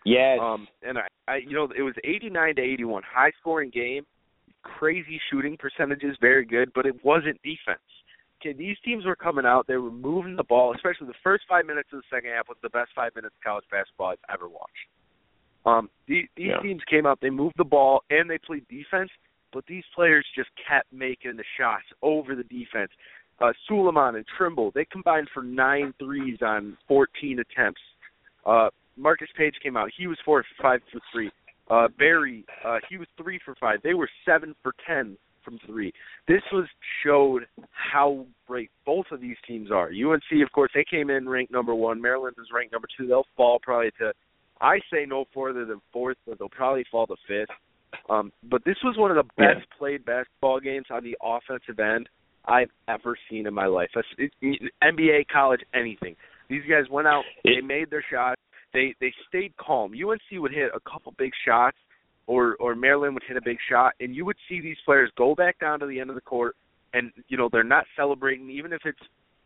[0.04, 0.38] Yes.
[0.40, 4.04] Um, and I, I, you know, it was 89 to 81, high scoring game,
[4.62, 7.82] crazy shooting percentages, very good, but it wasn't defense.
[8.40, 11.64] Okay, these teams were coming out, they were moving the ball, especially the first five
[11.64, 14.48] minutes of the second half was the best five minutes of college basketball I've ever
[14.48, 14.90] watched.
[15.64, 16.60] Um, these, these Yeah.
[16.60, 19.10] teams came out, they moved the ball, and they played defense,
[19.52, 22.90] but these players just kept making the shots over the defense.
[23.40, 27.80] Uh, Sulaimon and Trimble, they combined for nine threes on 14 attempts.
[28.44, 29.90] Uh, Marcus Paige came out.
[29.96, 31.30] He was four for five for three.
[31.70, 33.80] Uh, Berry, uh, he was three for five.
[33.82, 35.92] They were seven for ten from three.
[36.28, 36.66] This was
[37.04, 39.88] showed how great both of these teams are.
[39.88, 42.00] UNC, of course, they came in ranked number one.
[42.00, 43.06] Maryland is ranked number two.
[43.06, 44.12] They'll fall probably to,
[44.62, 47.50] I say no further than fourth, but they'll probably fall to fifth.
[48.08, 49.54] Um, but this was one of the Yeah.
[49.54, 52.08] best played basketball games on the offensive end
[52.46, 53.90] I've ever seen in my life.
[54.18, 54.32] It,
[54.82, 56.16] NBA, college, anything.
[56.48, 58.40] These guys went out, they made their shots,
[58.72, 59.92] they they stayed calm.
[59.92, 61.76] UNC would hit a couple big shots,
[62.26, 65.34] or or Maryland would hit a big shot, and you would see these players go
[65.34, 66.56] back down to the end of the court,
[66.94, 69.00] and you know they're not celebrating, even if it's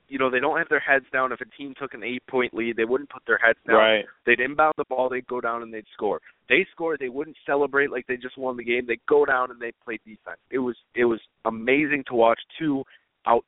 [0.09, 1.33] you know they don't have their heads down.
[1.33, 3.77] If a team took an eight point lead, they wouldn't put their heads down.
[3.77, 4.05] Right.
[4.25, 6.21] They'd inbound the ball, they'd go down and they'd score.
[6.49, 8.85] They scored, they wouldn't celebrate like they just won the game.
[8.87, 10.39] They'd go down and they'd play defense.
[10.51, 12.85] It was it was amazing to watch two
[13.27, 13.45] out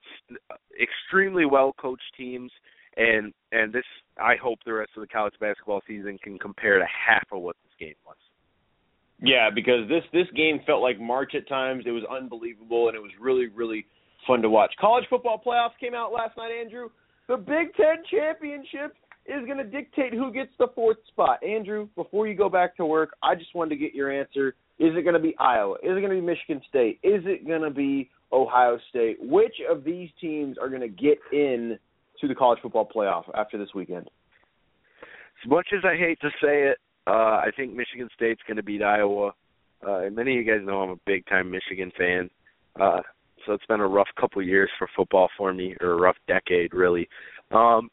[0.81, 2.51] extremely well coached teams
[2.97, 3.85] and and this
[4.21, 7.57] I hope the rest of the college basketball season can compare to half of what
[7.65, 8.17] this game was.
[9.21, 11.85] Yeah, because this this game felt like March at times.
[11.87, 13.87] It was unbelievable, and it was really really
[14.27, 14.73] fun to watch.
[14.81, 16.89] College football playoffs came out last night, Andrew.
[17.29, 18.95] The Big Ten championship
[19.27, 21.43] is going to dictate who gets the fourth spot.
[21.43, 24.55] Andrew, before you go back to work, I just wanted to get your answer.
[24.79, 25.75] Is it going to be Iowa?
[25.83, 26.99] Is it going to be Michigan State?
[27.03, 29.19] Is it going to be Ohio State?
[29.21, 31.79] Which of these teams are going to get in
[32.21, 34.09] to the college football playoff after this weekend?
[35.45, 38.63] As much as I hate to say it, uh, I think Michigan State's going to
[38.63, 39.33] beat Iowa.
[39.87, 42.31] Uh, and many of you guys know I'm a big time Michigan fan.
[42.81, 43.01] Uh,
[43.49, 46.75] so it's been a rough couple years for football for me, or a rough decade
[46.75, 47.09] really.
[47.51, 47.89] Um,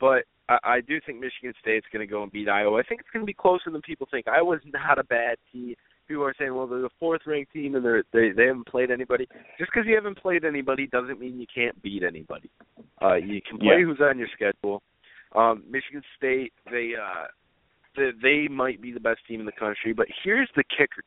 [0.00, 2.78] but I, I do think Michigan State's going to go and beat Iowa.
[2.80, 4.26] I think it's going to be closer than people think.
[4.26, 5.74] Iowa's not a bad team.
[6.08, 8.90] people are saying, well, they're the fourth ranked team and they're they they haven't played
[8.90, 9.28] anybody.
[9.58, 12.50] Just because you haven't played anybody doesn't mean you can't beat anybody.
[13.00, 13.84] Uh, you can play Yeah.
[13.84, 14.82] who's on your schedule.
[15.36, 17.26] Um, Michigan State, they uh,
[17.96, 21.02] they, they might be the best team in the country, but here's the kicker: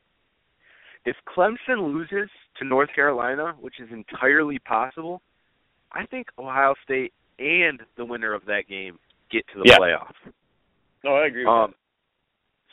[1.05, 5.21] if Clemson loses to North Carolina, which is entirely possible,
[5.91, 9.77] I think Ohio State and the winner of that game get to the Yeah.
[9.77, 10.13] playoff.
[11.03, 11.75] No, I agree with Um,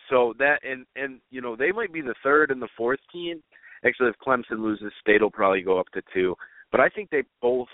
[0.09, 3.43] so that and and you know they might be the third and the fourth team.
[3.85, 6.37] Actually, if Clemson loses, State will probably go up to two.
[6.71, 7.69] But I think they both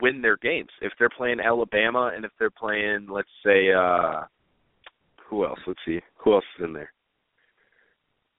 [0.00, 4.24] win their games if they're playing Alabama and if they're playing, let's say, uh
[5.24, 5.58] who else?
[5.66, 6.92] Let's see, who else is in there?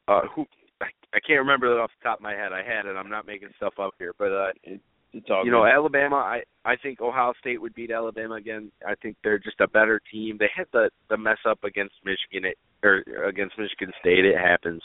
[0.07, 0.45] Uh, who
[1.13, 2.53] I, can't remember that off the top of my head.
[2.53, 2.95] I had it.
[2.95, 4.79] I'm not making stuff up here, but uh that.
[5.13, 5.65] It's all you know.
[5.65, 6.15] Alabama.
[6.15, 8.71] I I think Ohio State would beat Alabama again.
[8.87, 10.37] I think they're just a better team.
[10.39, 14.25] They had the the mess up against Michigan it, or against Michigan State.
[14.25, 14.81] It happens.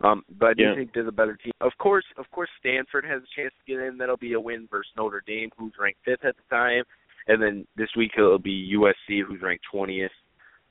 [0.00, 0.74] Um, but I do Yeah.
[0.74, 1.52] think they're the better team.
[1.60, 3.98] Of course, of course, Stanford has a chance to get in.
[3.98, 6.82] That'll be a win versus Notre Dame, who's ranked fifth at the time,
[7.28, 10.10] and then this week it'll be USC, who's ranked twentieth.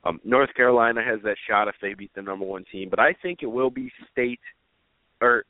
[0.03, 3.13] Um, North Carolina has that shot if they beat the number one team, but I
[3.13, 4.39] think it will be State
[5.21, 5.45] or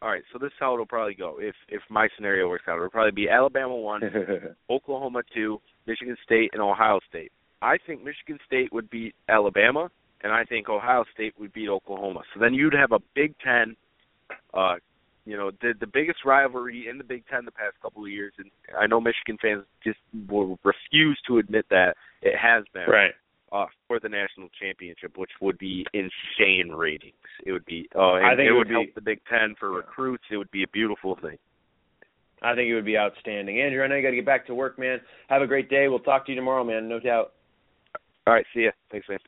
[0.00, 1.38] all right, so this is how it'll probably go.
[1.40, 4.02] If if my scenario works out, it'll probably be Alabama one,
[4.70, 7.32] Oklahoma two, Michigan State, and Ohio State.
[7.60, 9.90] I think Michigan State would beat Alabama,
[10.22, 12.20] and I think Ohio State would beat Oklahoma.
[12.32, 13.74] So then you'd have a Big Ten,
[14.54, 14.76] uh,
[15.24, 18.32] you know, the the biggest rivalry in the Big Ten the past couple of years,
[18.38, 23.14] and I know Michigan fans just will refuse to admit that it has been right.
[23.52, 27.14] Uh, for the national championship, which would be insane ratings.
[27.44, 29.54] It would be, oh, I think it, it would would help be- the Big Ten
[29.58, 30.24] for recruits.
[30.30, 31.38] It would be a beautiful thing.
[32.42, 33.60] I think it would be outstanding.
[33.60, 35.00] Andrew, I know you got to get back to work, man.
[35.28, 35.88] Have a great day.
[35.88, 36.88] We'll talk to you tomorrow, man.
[36.88, 37.32] No doubt.
[38.26, 38.70] All right, see ya.
[38.92, 39.18] Thanks, man.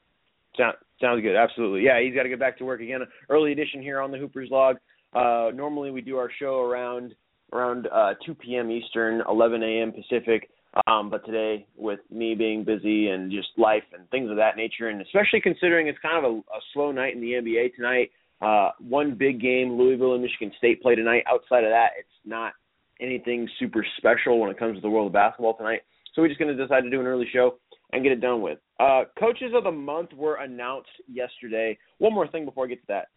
[0.56, 1.34] Sound, sounds good.
[1.34, 1.82] Absolutely.
[1.82, 3.00] Yeah, he's got to get back to work again.
[3.28, 4.76] Early edition here on the Hoopers log.
[5.12, 7.14] Uh, normally we do our show around
[7.52, 8.70] around uh, 2 p.m.
[8.70, 9.92] Eastern, 11 a.m.
[9.92, 10.50] Pacific.
[10.86, 14.88] Um, but today, with me being busy and just life and things of that nature,
[14.88, 18.70] and especially considering it's kind of a, a slow night in the NBA tonight, uh,
[18.78, 21.24] one big game, Louisville and Michigan State play tonight.
[21.28, 22.52] Outside of that, it's not
[23.00, 25.80] anything super special when it comes to the world of basketball tonight.
[26.14, 27.56] So we're just going to decide to do an early show
[27.92, 28.58] and get it done with.
[28.78, 31.76] Uh, coaches of the month were announced yesterday.
[31.98, 33.08] One more thing before I get to that.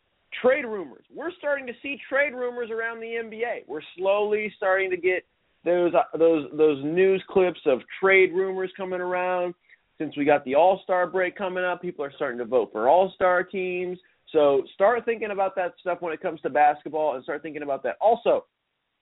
[0.41, 1.05] Trade rumors.
[1.13, 3.67] We're starting to see trade rumors around the NBA.
[3.67, 5.23] We're slowly starting to get
[5.65, 9.53] those uh, those those news clips of trade rumors coming around.
[9.97, 12.89] Since we got the All Star break coming up, people are starting to vote for
[12.89, 13.97] All Star teams.
[14.31, 17.83] So start thinking about that stuff when it comes to basketball, and start thinking about
[17.83, 17.97] that.
[18.01, 18.45] Also,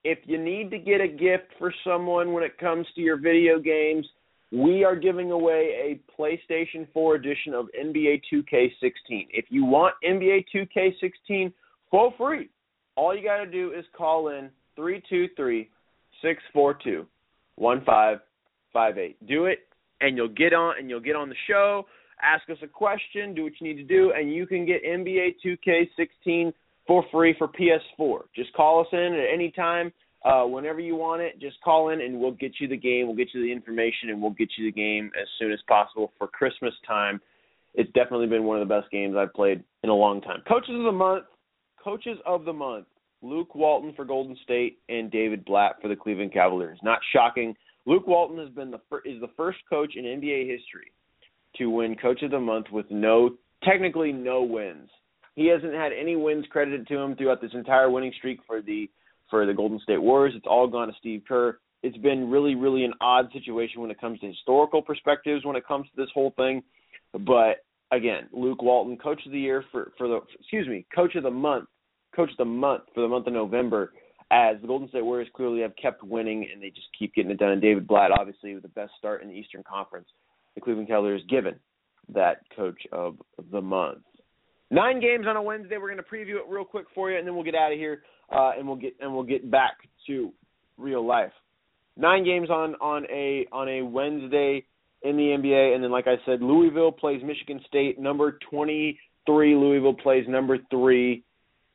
[0.03, 3.59] if you need to get a gift for someone when it comes to your video
[3.59, 4.05] games,
[4.51, 9.27] we are giving away a PlayStation 4 edition of NBA 2K16.
[9.29, 11.53] If you want NBA 2K16
[11.89, 12.49] for free,
[12.97, 15.69] all you got to do is call in 323
[16.21, 17.05] 642
[17.55, 19.27] 1558.
[19.27, 19.59] Do it,
[20.01, 21.85] and you'll get on and you'll get on the show.
[22.21, 25.35] Ask us a question, do what you need to do, and you can get NBA
[25.43, 26.53] 2K16
[26.85, 28.21] for free for PS4.
[28.35, 29.91] Just call us in at any time,
[30.23, 31.39] uh, whenever you want it.
[31.39, 33.07] Just call in, and we'll get you the game.
[33.07, 36.11] We'll get you the information, and we'll get you the game as soon as possible
[36.17, 37.19] for Christmas time.
[37.73, 40.41] It's definitely been one of the best games I've played in a long time.
[40.47, 41.25] Coaches of the month,
[41.83, 42.85] coaches of the month:
[43.21, 46.79] Luke Walton for Golden State and David Blatt for the Cleveland Cavaliers.
[46.83, 47.55] Not shocking.
[47.85, 50.91] Luke Walton has been the fir- is the first coach in NBA history
[51.57, 53.31] to win Coach of the Month with no
[53.63, 54.89] technically no wins.
[55.35, 58.89] He hasn't had any wins credited to him throughout this entire winning streak for the
[59.29, 60.33] for the Golden State Warriors.
[60.35, 61.59] It's all gone to Steve Kerr.
[61.83, 65.65] It's been really, really an odd situation when it comes to historical perspectives when it
[65.65, 66.61] comes to this whole thing.
[67.13, 71.23] But again, Luke Walton, Coach of the Year for for the excuse me, Coach of
[71.23, 71.69] the Month,
[72.15, 73.93] Coach of the Month for the month of November.
[74.31, 77.37] As the Golden State Warriors clearly have kept winning and they just keep getting it
[77.37, 77.51] done.
[77.51, 80.07] And David Blatt, obviously, with the best start in the Eastern Conference,
[80.55, 81.59] the Cleveland Cavaliers given
[82.13, 83.17] that Coach of
[83.51, 84.03] the Month.
[84.69, 85.77] Nine games on a Wednesday.
[85.77, 87.77] We're going to preview it real quick for you, and then we'll get out of
[87.77, 89.73] here, uh, and we'll get and we'll get back
[90.07, 90.31] to
[90.77, 91.33] real life.
[91.97, 94.65] Nine games on on a on a Wednesday
[95.01, 97.99] in the NBA, and then like I said, Louisville plays Michigan State.
[97.99, 101.23] Number twenty three, Louisville plays number three.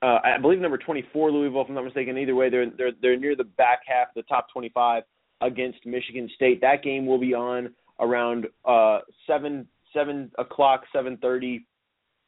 [0.07, 2.17] Uh, I believe number twenty four, Louisville, if I'm not mistaken.
[2.17, 5.03] Either way, they're they're they're near the back half, the top twenty five
[5.41, 6.61] against Michigan State.
[6.61, 11.67] That game will be on around uh, seven seven o'clock, seven thirty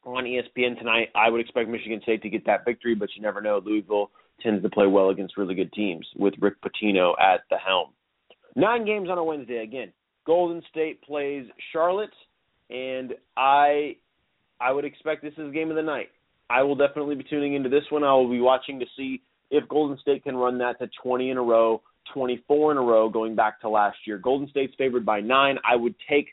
[0.04, 1.10] on ESPN tonight.
[1.14, 3.62] I would expect Michigan State to get that victory, but you never know.
[3.64, 4.10] Louisville
[4.42, 7.90] tends to play well against really good teams with Rick Pitino at the helm.
[8.56, 9.92] Nine games on a Wednesday again.
[10.26, 12.10] Golden State plays Charlotte,
[12.70, 13.98] and I
[14.60, 16.08] I would expect this is game of the night.
[16.50, 18.04] I will definitely be tuning into this one.
[18.04, 21.36] I will be watching to see if Golden State can run that to 20 in
[21.36, 21.82] a row,
[22.14, 24.18] 24 in a row, going back to last year.
[24.18, 25.58] Golden State's favored by nine.
[25.68, 26.28] I would take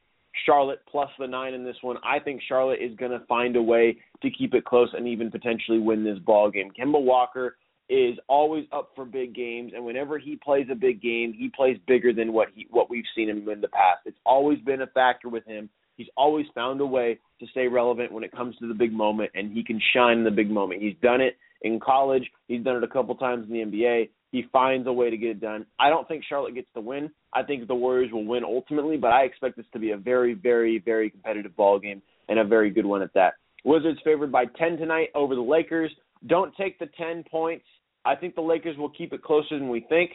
[0.46, 1.98] Charlotte plus the nine in this one.
[2.04, 5.32] I think Charlotte is going to find a way to keep it close and even
[5.32, 6.72] potentially win this ball game.
[6.78, 7.58] Kemba Walker
[7.88, 11.78] is always up for big games, and whenever he plays a big game, he plays
[11.88, 14.02] bigger than what he what we've seen him in the past.
[14.06, 15.70] It's always been a factor with him.
[15.98, 19.32] He's always found a way to stay relevant when it comes to the big moment,
[19.34, 20.82] and he can shine in the big moment.
[20.82, 22.24] He's done it in college.
[22.48, 24.10] He's done it a couple times in the NBA.
[24.32, 25.66] He finds a way to get it done.
[25.80, 27.10] I don't think Charlotte gets the win.
[27.34, 30.34] I think the Warriors will win ultimately, but I expect this to be a very,
[30.34, 33.36] very, very competitive ball game and a very good one at that.
[33.64, 35.92] Wizards favored by 10 tonight over the Lakers.
[36.28, 37.66] Don't take the 10 points.
[38.04, 40.12] I think the Lakers will keep it closer than we think,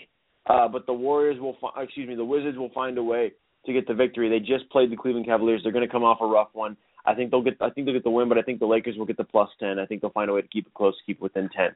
[0.48, 3.32] uh, but the Warriors will, fi- excuse me, the Wizards will find a way
[3.66, 4.28] to get the victory.
[4.28, 5.60] They just played the Cleveland Cavaliers.
[5.62, 6.76] They're going to come off a rough one.
[7.04, 8.96] I think they'll get, I think they'll get the win, but I think the Lakers
[8.96, 9.78] will get the plus 10.
[9.78, 11.74] I think they'll find a way to keep it close, keep it within 10.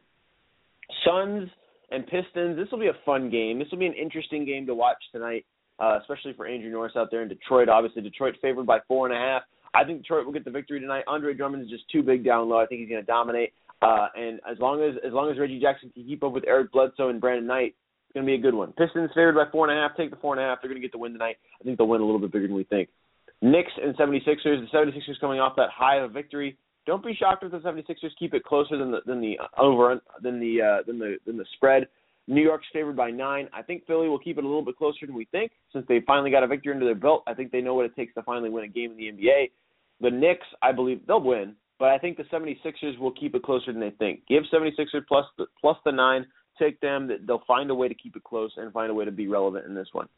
[1.07, 1.49] Suns
[1.91, 2.57] and Pistons.
[2.57, 3.59] This will be a fun game.
[3.59, 5.47] This will be an interesting game to watch tonight,
[5.78, 7.68] uh, especially for Andrew Norris out there in Detroit.
[7.68, 9.43] Obviously, Detroit favored by four and a half.
[9.74, 11.05] I think Detroit will get the victory tonight.
[11.07, 12.61] Andre Drummond is just too big down low.
[12.61, 13.53] I think he's going to dominate.
[13.82, 16.72] Uh, and as long as as long as Reggie Jackson can keep up with Eric
[16.72, 17.74] Bledsoe and Brandon Knight,
[18.15, 18.73] going to be a good one.
[18.73, 19.97] Pistons favored by four and a half.
[19.97, 20.59] Take the four and a half.
[20.62, 21.37] They're going to get the win tonight.
[21.61, 22.89] I think they'll win a little bit bigger than we think.
[23.43, 24.45] Knicks and 76ers.
[24.45, 26.57] The 76ers coming off that high of a victory.
[26.87, 30.39] Don't be shocked if the 76ers keep it closer than the than the over than
[30.39, 31.89] the uh, than the than the spread.
[32.27, 33.49] New York's favored by nine.
[33.53, 36.01] I think Philly will keep it a little bit closer than we think since they
[36.07, 37.23] finally got a victory under their belt.
[37.27, 39.51] I think they know what it takes to finally win a game in the NBA.
[40.01, 43.73] The Knicks, I believe they'll win, but I think the 76ers will keep it closer
[43.73, 44.23] than they think.
[44.27, 46.27] Give 76ers plus the, plus the nine.
[46.59, 47.09] Take them.
[47.09, 49.29] That they'll find a way to keep it close and find a way to be
[49.29, 50.09] relevant in this one.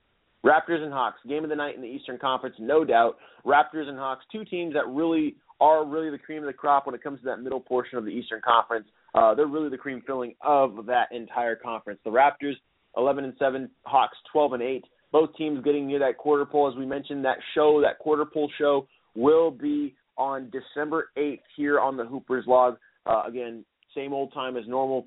[0.45, 3.17] Raptors and Hawks, game of the night in the Eastern Conference, no doubt.
[3.45, 6.95] Raptors and Hawks, two teams that really are really the cream of the crop when
[6.95, 8.87] it comes to that middle portion of the Eastern Conference.
[9.15, 11.99] Uh, they're really the cream filling of that entire conference.
[12.05, 12.55] The Raptors,
[12.97, 14.85] 11 and 7, Hawks 12 and 8.
[15.11, 17.25] Both teams getting near that quarter pole, as we mentioned.
[17.25, 22.45] That show, that quarter pole show, will be on December 8th here on the Hoopers
[22.47, 22.77] log.
[23.07, 23.65] Uh, again,
[23.95, 25.05] same old time as normal.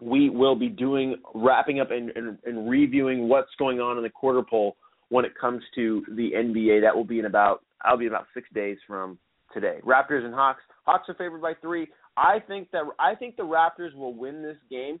[0.00, 4.10] We will be doing wrapping up and, and, and reviewing what's going on in the
[4.10, 4.76] quarter pole
[5.10, 6.80] when it comes to the NBA.
[6.82, 9.18] That will be in about I'll be about six days from
[9.52, 9.78] today.
[9.84, 10.62] Raptors and Hawks.
[10.84, 11.88] Hawks are favored by three.
[12.16, 15.00] I think that I think the Raptors will win this game,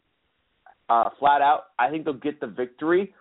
[0.88, 1.64] uh, flat out.
[1.78, 3.12] I think they'll get the victory,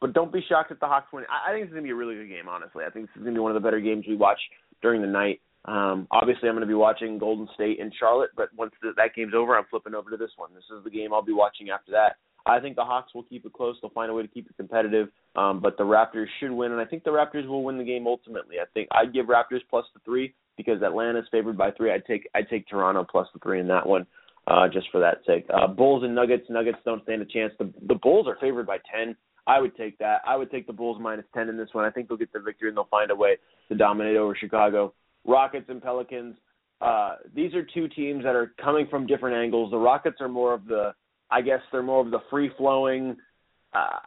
[0.00, 1.24] but don't be shocked if the Hawks win.
[1.30, 2.48] I, I think it's gonna be a really good game.
[2.48, 4.38] Honestly, I think this is gonna be one of the better games we watch
[4.80, 5.40] during the night.
[5.64, 9.14] Um, obviously, I'm going to be watching Golden State and Charlotte, but once the, that
[9.14, 10.50] game's over, I'm flipping over to this one.
[10.54, 12.16] This is the game I'll be watching after that.
[12.44, 13.76] I think the Hawks will keep it close.
[13.80, 16.80] They'll find a way to keep it competitive, um, but the Raptors should win, and
[16.80, 18.56] I think the Raptors will win the game ultimately.
[18.60, 21.92] I think I'd give Raptors plus the three because Atlanta's favored by three.
[21.92, 24.06] I'd take I'd take Toronto plus the three in that one,
[24.48, 25.46] uh, just for that sake.
[25.54, 26.46] Uh, Bulls and Nuggets.
[26.50, 27.52] Nuggets don't stand a chance.
[27.58, 29.14] The the Bulls are favored by ten.
[29.46, 30.22] I would take that.
[30.26, 31.84] I would take the Bulls minus ten in this one.
[31.84, 33.36] I think they'll get the victory and they'll find a way
[33.68, 34.94] to dominate over Chicago.
[35.24, 36.36] Rockets and Pelicans.
[36.80, 39.70] Uh, these are two teams that are coming from different angles.
[39.70, 40.92] The Rockets are more of the,
[41.30, 43.16] I guess they're more of the free flowing,
[43.72, 44.00] uh,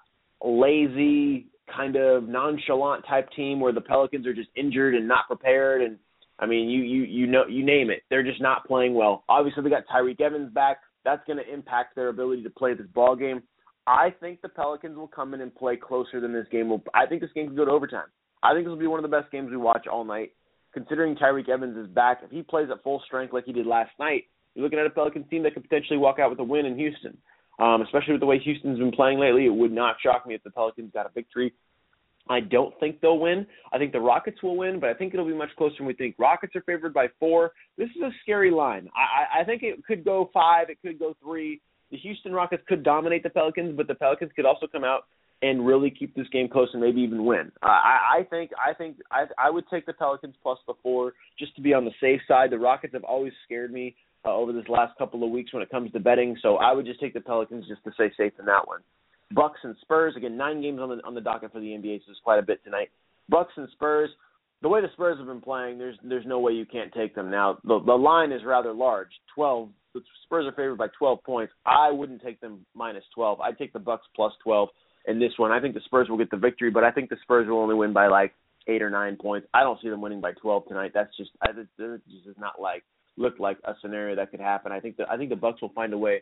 [0.44, 5.82] lazy, kind of nonchalant type team where the Pelicans are just injured and not prepared
[5.82, 5.98] and
[6.38, 8.04] I mean you you you know you name it.
[8.10, 9.24] They're just not playing well.
[9.30, 10.78] Obviously they got Tyreke Evans back.
[11.04, 13.42] That's going to impact their ability to play this ball game.
[13.88, 16.84] I think the Pelicans will come in and play closer than this game will.
[16.94, 18.08] I think this game could go to overtime.
[18.44, 20.32] I think this will be one of the best games we watch all night
[20.76, 23.92] considering Tyreke Evans is back, if he plays at full strength like he did last
[24.00, 26.68] night, you're looking at a Pelicans team that could potentially walk out with a win
[26.68, 27.18] in Houston.
[27.58, 30.44] Um, especially with the way Houston's been playing lately, it would not shock me if
[30.44, 31.54] the Pelicans got a victory.
[32.28, 33.48] I don't think they'll win.
[33.72, 35.94] I think the Rockets will win, but I think it'll be much closer than we
[35.94, 36.16] think.
[36.18, 37.54] Rockets are favored by four.
[37.78, 38.90] This is a scary line.
[38.96, 40.70] I, I think it could go five.
[40.70, 41.62] It could go three.
[41.92, 45.06] The Houston Rockets could dominate the Pelicans, but the Pelicans could also come out
[45.42, 47.52] and really keep this game close and maybe even win.
[47.62, 51.56] I, I think I think I, I would take the Pelicans plus the four just
[51.56, 52.52] to be on the safe side.
[52.52, 55.70] The Rockets have always scared me uh, over this last couple of weeks when it
[55.70, 58.46] comes to betting, so I would just take the Pelicans just to stay safe in
[58.46, 58.80] that one.
[59.32, 62.12] Bucks and Spurs again, nine games on the on the docket for the NBA, so
[62.12, 62.90] it's quite a bit tonight.
[63.30, 64.10] Bucks and Spurs.
[64.62, 67.30] The way the Spurs have been playing, there's there's no way you can't take them.
[67.30, 69.70] Now the the line is rather large, twelve.
[69.94, 71.54] The Spurs are favored by 12 points.
[71.66, 73.40] I wouldn't take them minus 12.
[73.40, 74.68] I'd take the Bucks plus 12
[75.08, 75.52] in this one.
[75.52, 77.76] I think the Spurs will get the victory, but I think the Spurs will only
[77.76, 78.34] win by like
[78.68, 79.48] eight or nine points.
[79.54, 80.92] I don't see them winning by 12 tonight.
[80.94, 82.84] That's just I, it just does not like
[83.18, 84.72] look like a scenario that could happen.
[84.72, 86.22] I think the I think the Bucks will find a way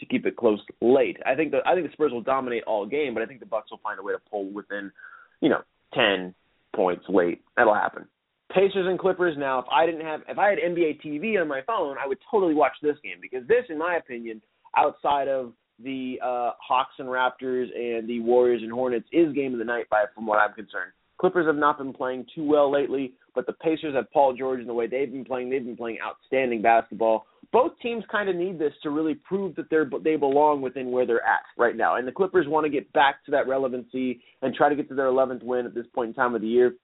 [0.00, 1.18] to keep it close late.
[1.24, 3.46] I think the I think the Spurs will dominate all game, but I think the
[3.46, 4.90] Bucks will find a way to pull within,
[5.40, 5.62] you know,
[5.94, 6.34] 10
[6.74, 7.42] points late.
[7.56, 8.06] That'll happen.
[8.52, 9.36] Pacers and Clippers.
[9.38, 12.18] Now, if I didn't have, if I had NBA TV on my phone, I would
[12.30, 14.40] totally watch this game because this, in my opinion,
[14.76, 15.52] outside of
[15.82, 19.88] the uh, Hawks and Raptors and the Warriors and Hornets, is game of the night
[19.90, 20.92] by from what I'm concerned.
[21.18, 24.68] Clippers have not been playing too well lately, but the Pacers have Paul George and
[24.68, 25.48] the way they've been playing.
[25.48, 27.26] They've been playing outstanding basketball.
[27.52, 31.06] Both teams kind of need this to really prove that they're they belong within where
[31.06, 31.96] they're at right now.
[31.96, 34.94] And the Clippers want to get back to that relevancy and try to get to
[34.94, 36.74] their 11th win at this point in time of the year.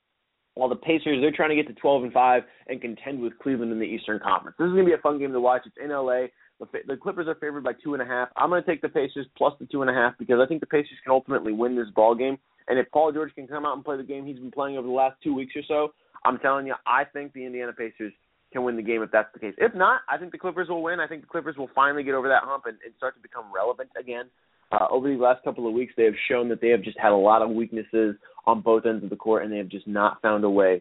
[0.55, 3.73] While the Pacers, they're trying to get to 12 and 5 and contend with Cleveland
[3.73, 4.57] in the Eastern Conference.
[4.59, 5.63] This is going to be a fun game to watch.
[5.65, 6.27] It's in LA.
[6.61, 8.29] The, the Clippers are favored by two and a half.
[8.37, 10.61] I'm going to take the Pacers plus the two and a half because I think
[10.61, 12.39] the Pacers can ultimately win this ball game.
[12.69, 14.87] And if Paul George can come out and play the game he's been playing over
[14.87, 15.95] the last two weeks or so,
[16.25, 18.13] I'm telling you, I think the Indiana Pacers
[18.53, 19.55] can win the game if that's the case.
[19.59, 21.01] If not, I think the Clippers will win.
[21.01, 23.47] I think the Clippers will finally get over that hump and, and start to become
[23.55, 24.25] relevant again.
[24.73, 27.11] Uh, over the last couple of weeks, they have shown that they have just had
[27.11, 28.15] a lot of weaknesses
[28.47, 30.81] on both ends of the court, and they have just not found a way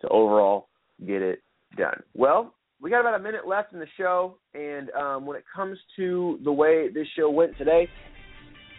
[0.00, 0.68] to overall
[1.06, 1.42] get it
[1.76, 2.02] done.
[2.14, 5.78] Well, we got about a minute left in the show, and um, when it comes
[5.96, 7.88] to the way this show went today,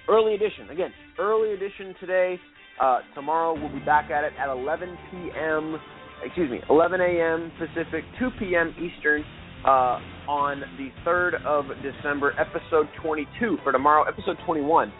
[0.09, 2.39] early edition again, early edition today.
[2.81, 5.79] Uh, tomorrow we'll be back at it at 11 p.m.
[6.23, 7.51] Excuse me, 11 a.m.
[7.59, 8.73] Pacific, 2 p.m.
[8.77, 9.23] Eastern
[9.65, 14.03] uh, on the 3rd of December, episode 22 for tomorrow.
[14.07, 14.91] Episode 21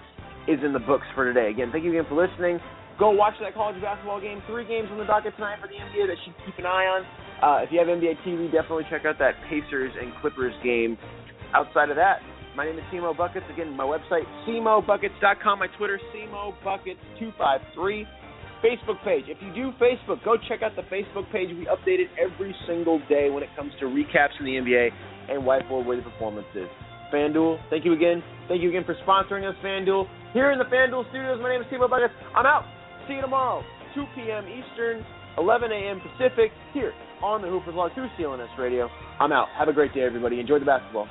[0.48, 1.50] is in the books for today.
[1.50, 2.60] Again, thank you again for listening.
[3.00, 4.42] Go watch that college basketball game.
[4.48, 6.88] Three games on the docket tonight for the NBA that you should keep an eye
[6.88, 7.02] on.
[7.42, 10.98] Uh, if you have NBA TV, definitely check out that Pacers and Clippers game.
[11.54, 12.22] Outside of that,
[12.56, 13.46] my name is Cmo Buckets.
[13.52, 15.60] Again, my website, cmobuckets.com.
[15.60, 18.06] My Twitter, CmoBuckets253.
[18.62, 19.26] Facebook page.
[19.28, 21.50] If you do Facebook, go check out the Facebook page.
[21.50, 24.90] We update it every single day when it comes to recaps in the NBA
[25.30, 26.68] and whiteboard where the performance is.
[27.12, 28.24] FanDuel, thank you again.
[28.48, 30.06] Thank you again for sponsoring us, FanDuel.
[30.34, 32.14] Here in the FanDuel studios, my name is Cmo Buckets.
[32.36, 32.66] I'm out.
[33.12, 33.62] See you tomorrow,
[33.94, 34.46] 2 p.m.
[34.48, 35.06] Eastern,
[35.38, 36.00] 11 a.m.
[36.00, 38.88] Pacific, here on the Hoopers Log 2 CLNS Radio.
[39.20, 39.50] I'm out.
[39.60, 40.40] Have a great day, everybody.
[40.40, 41.10] Enjoy the basketball.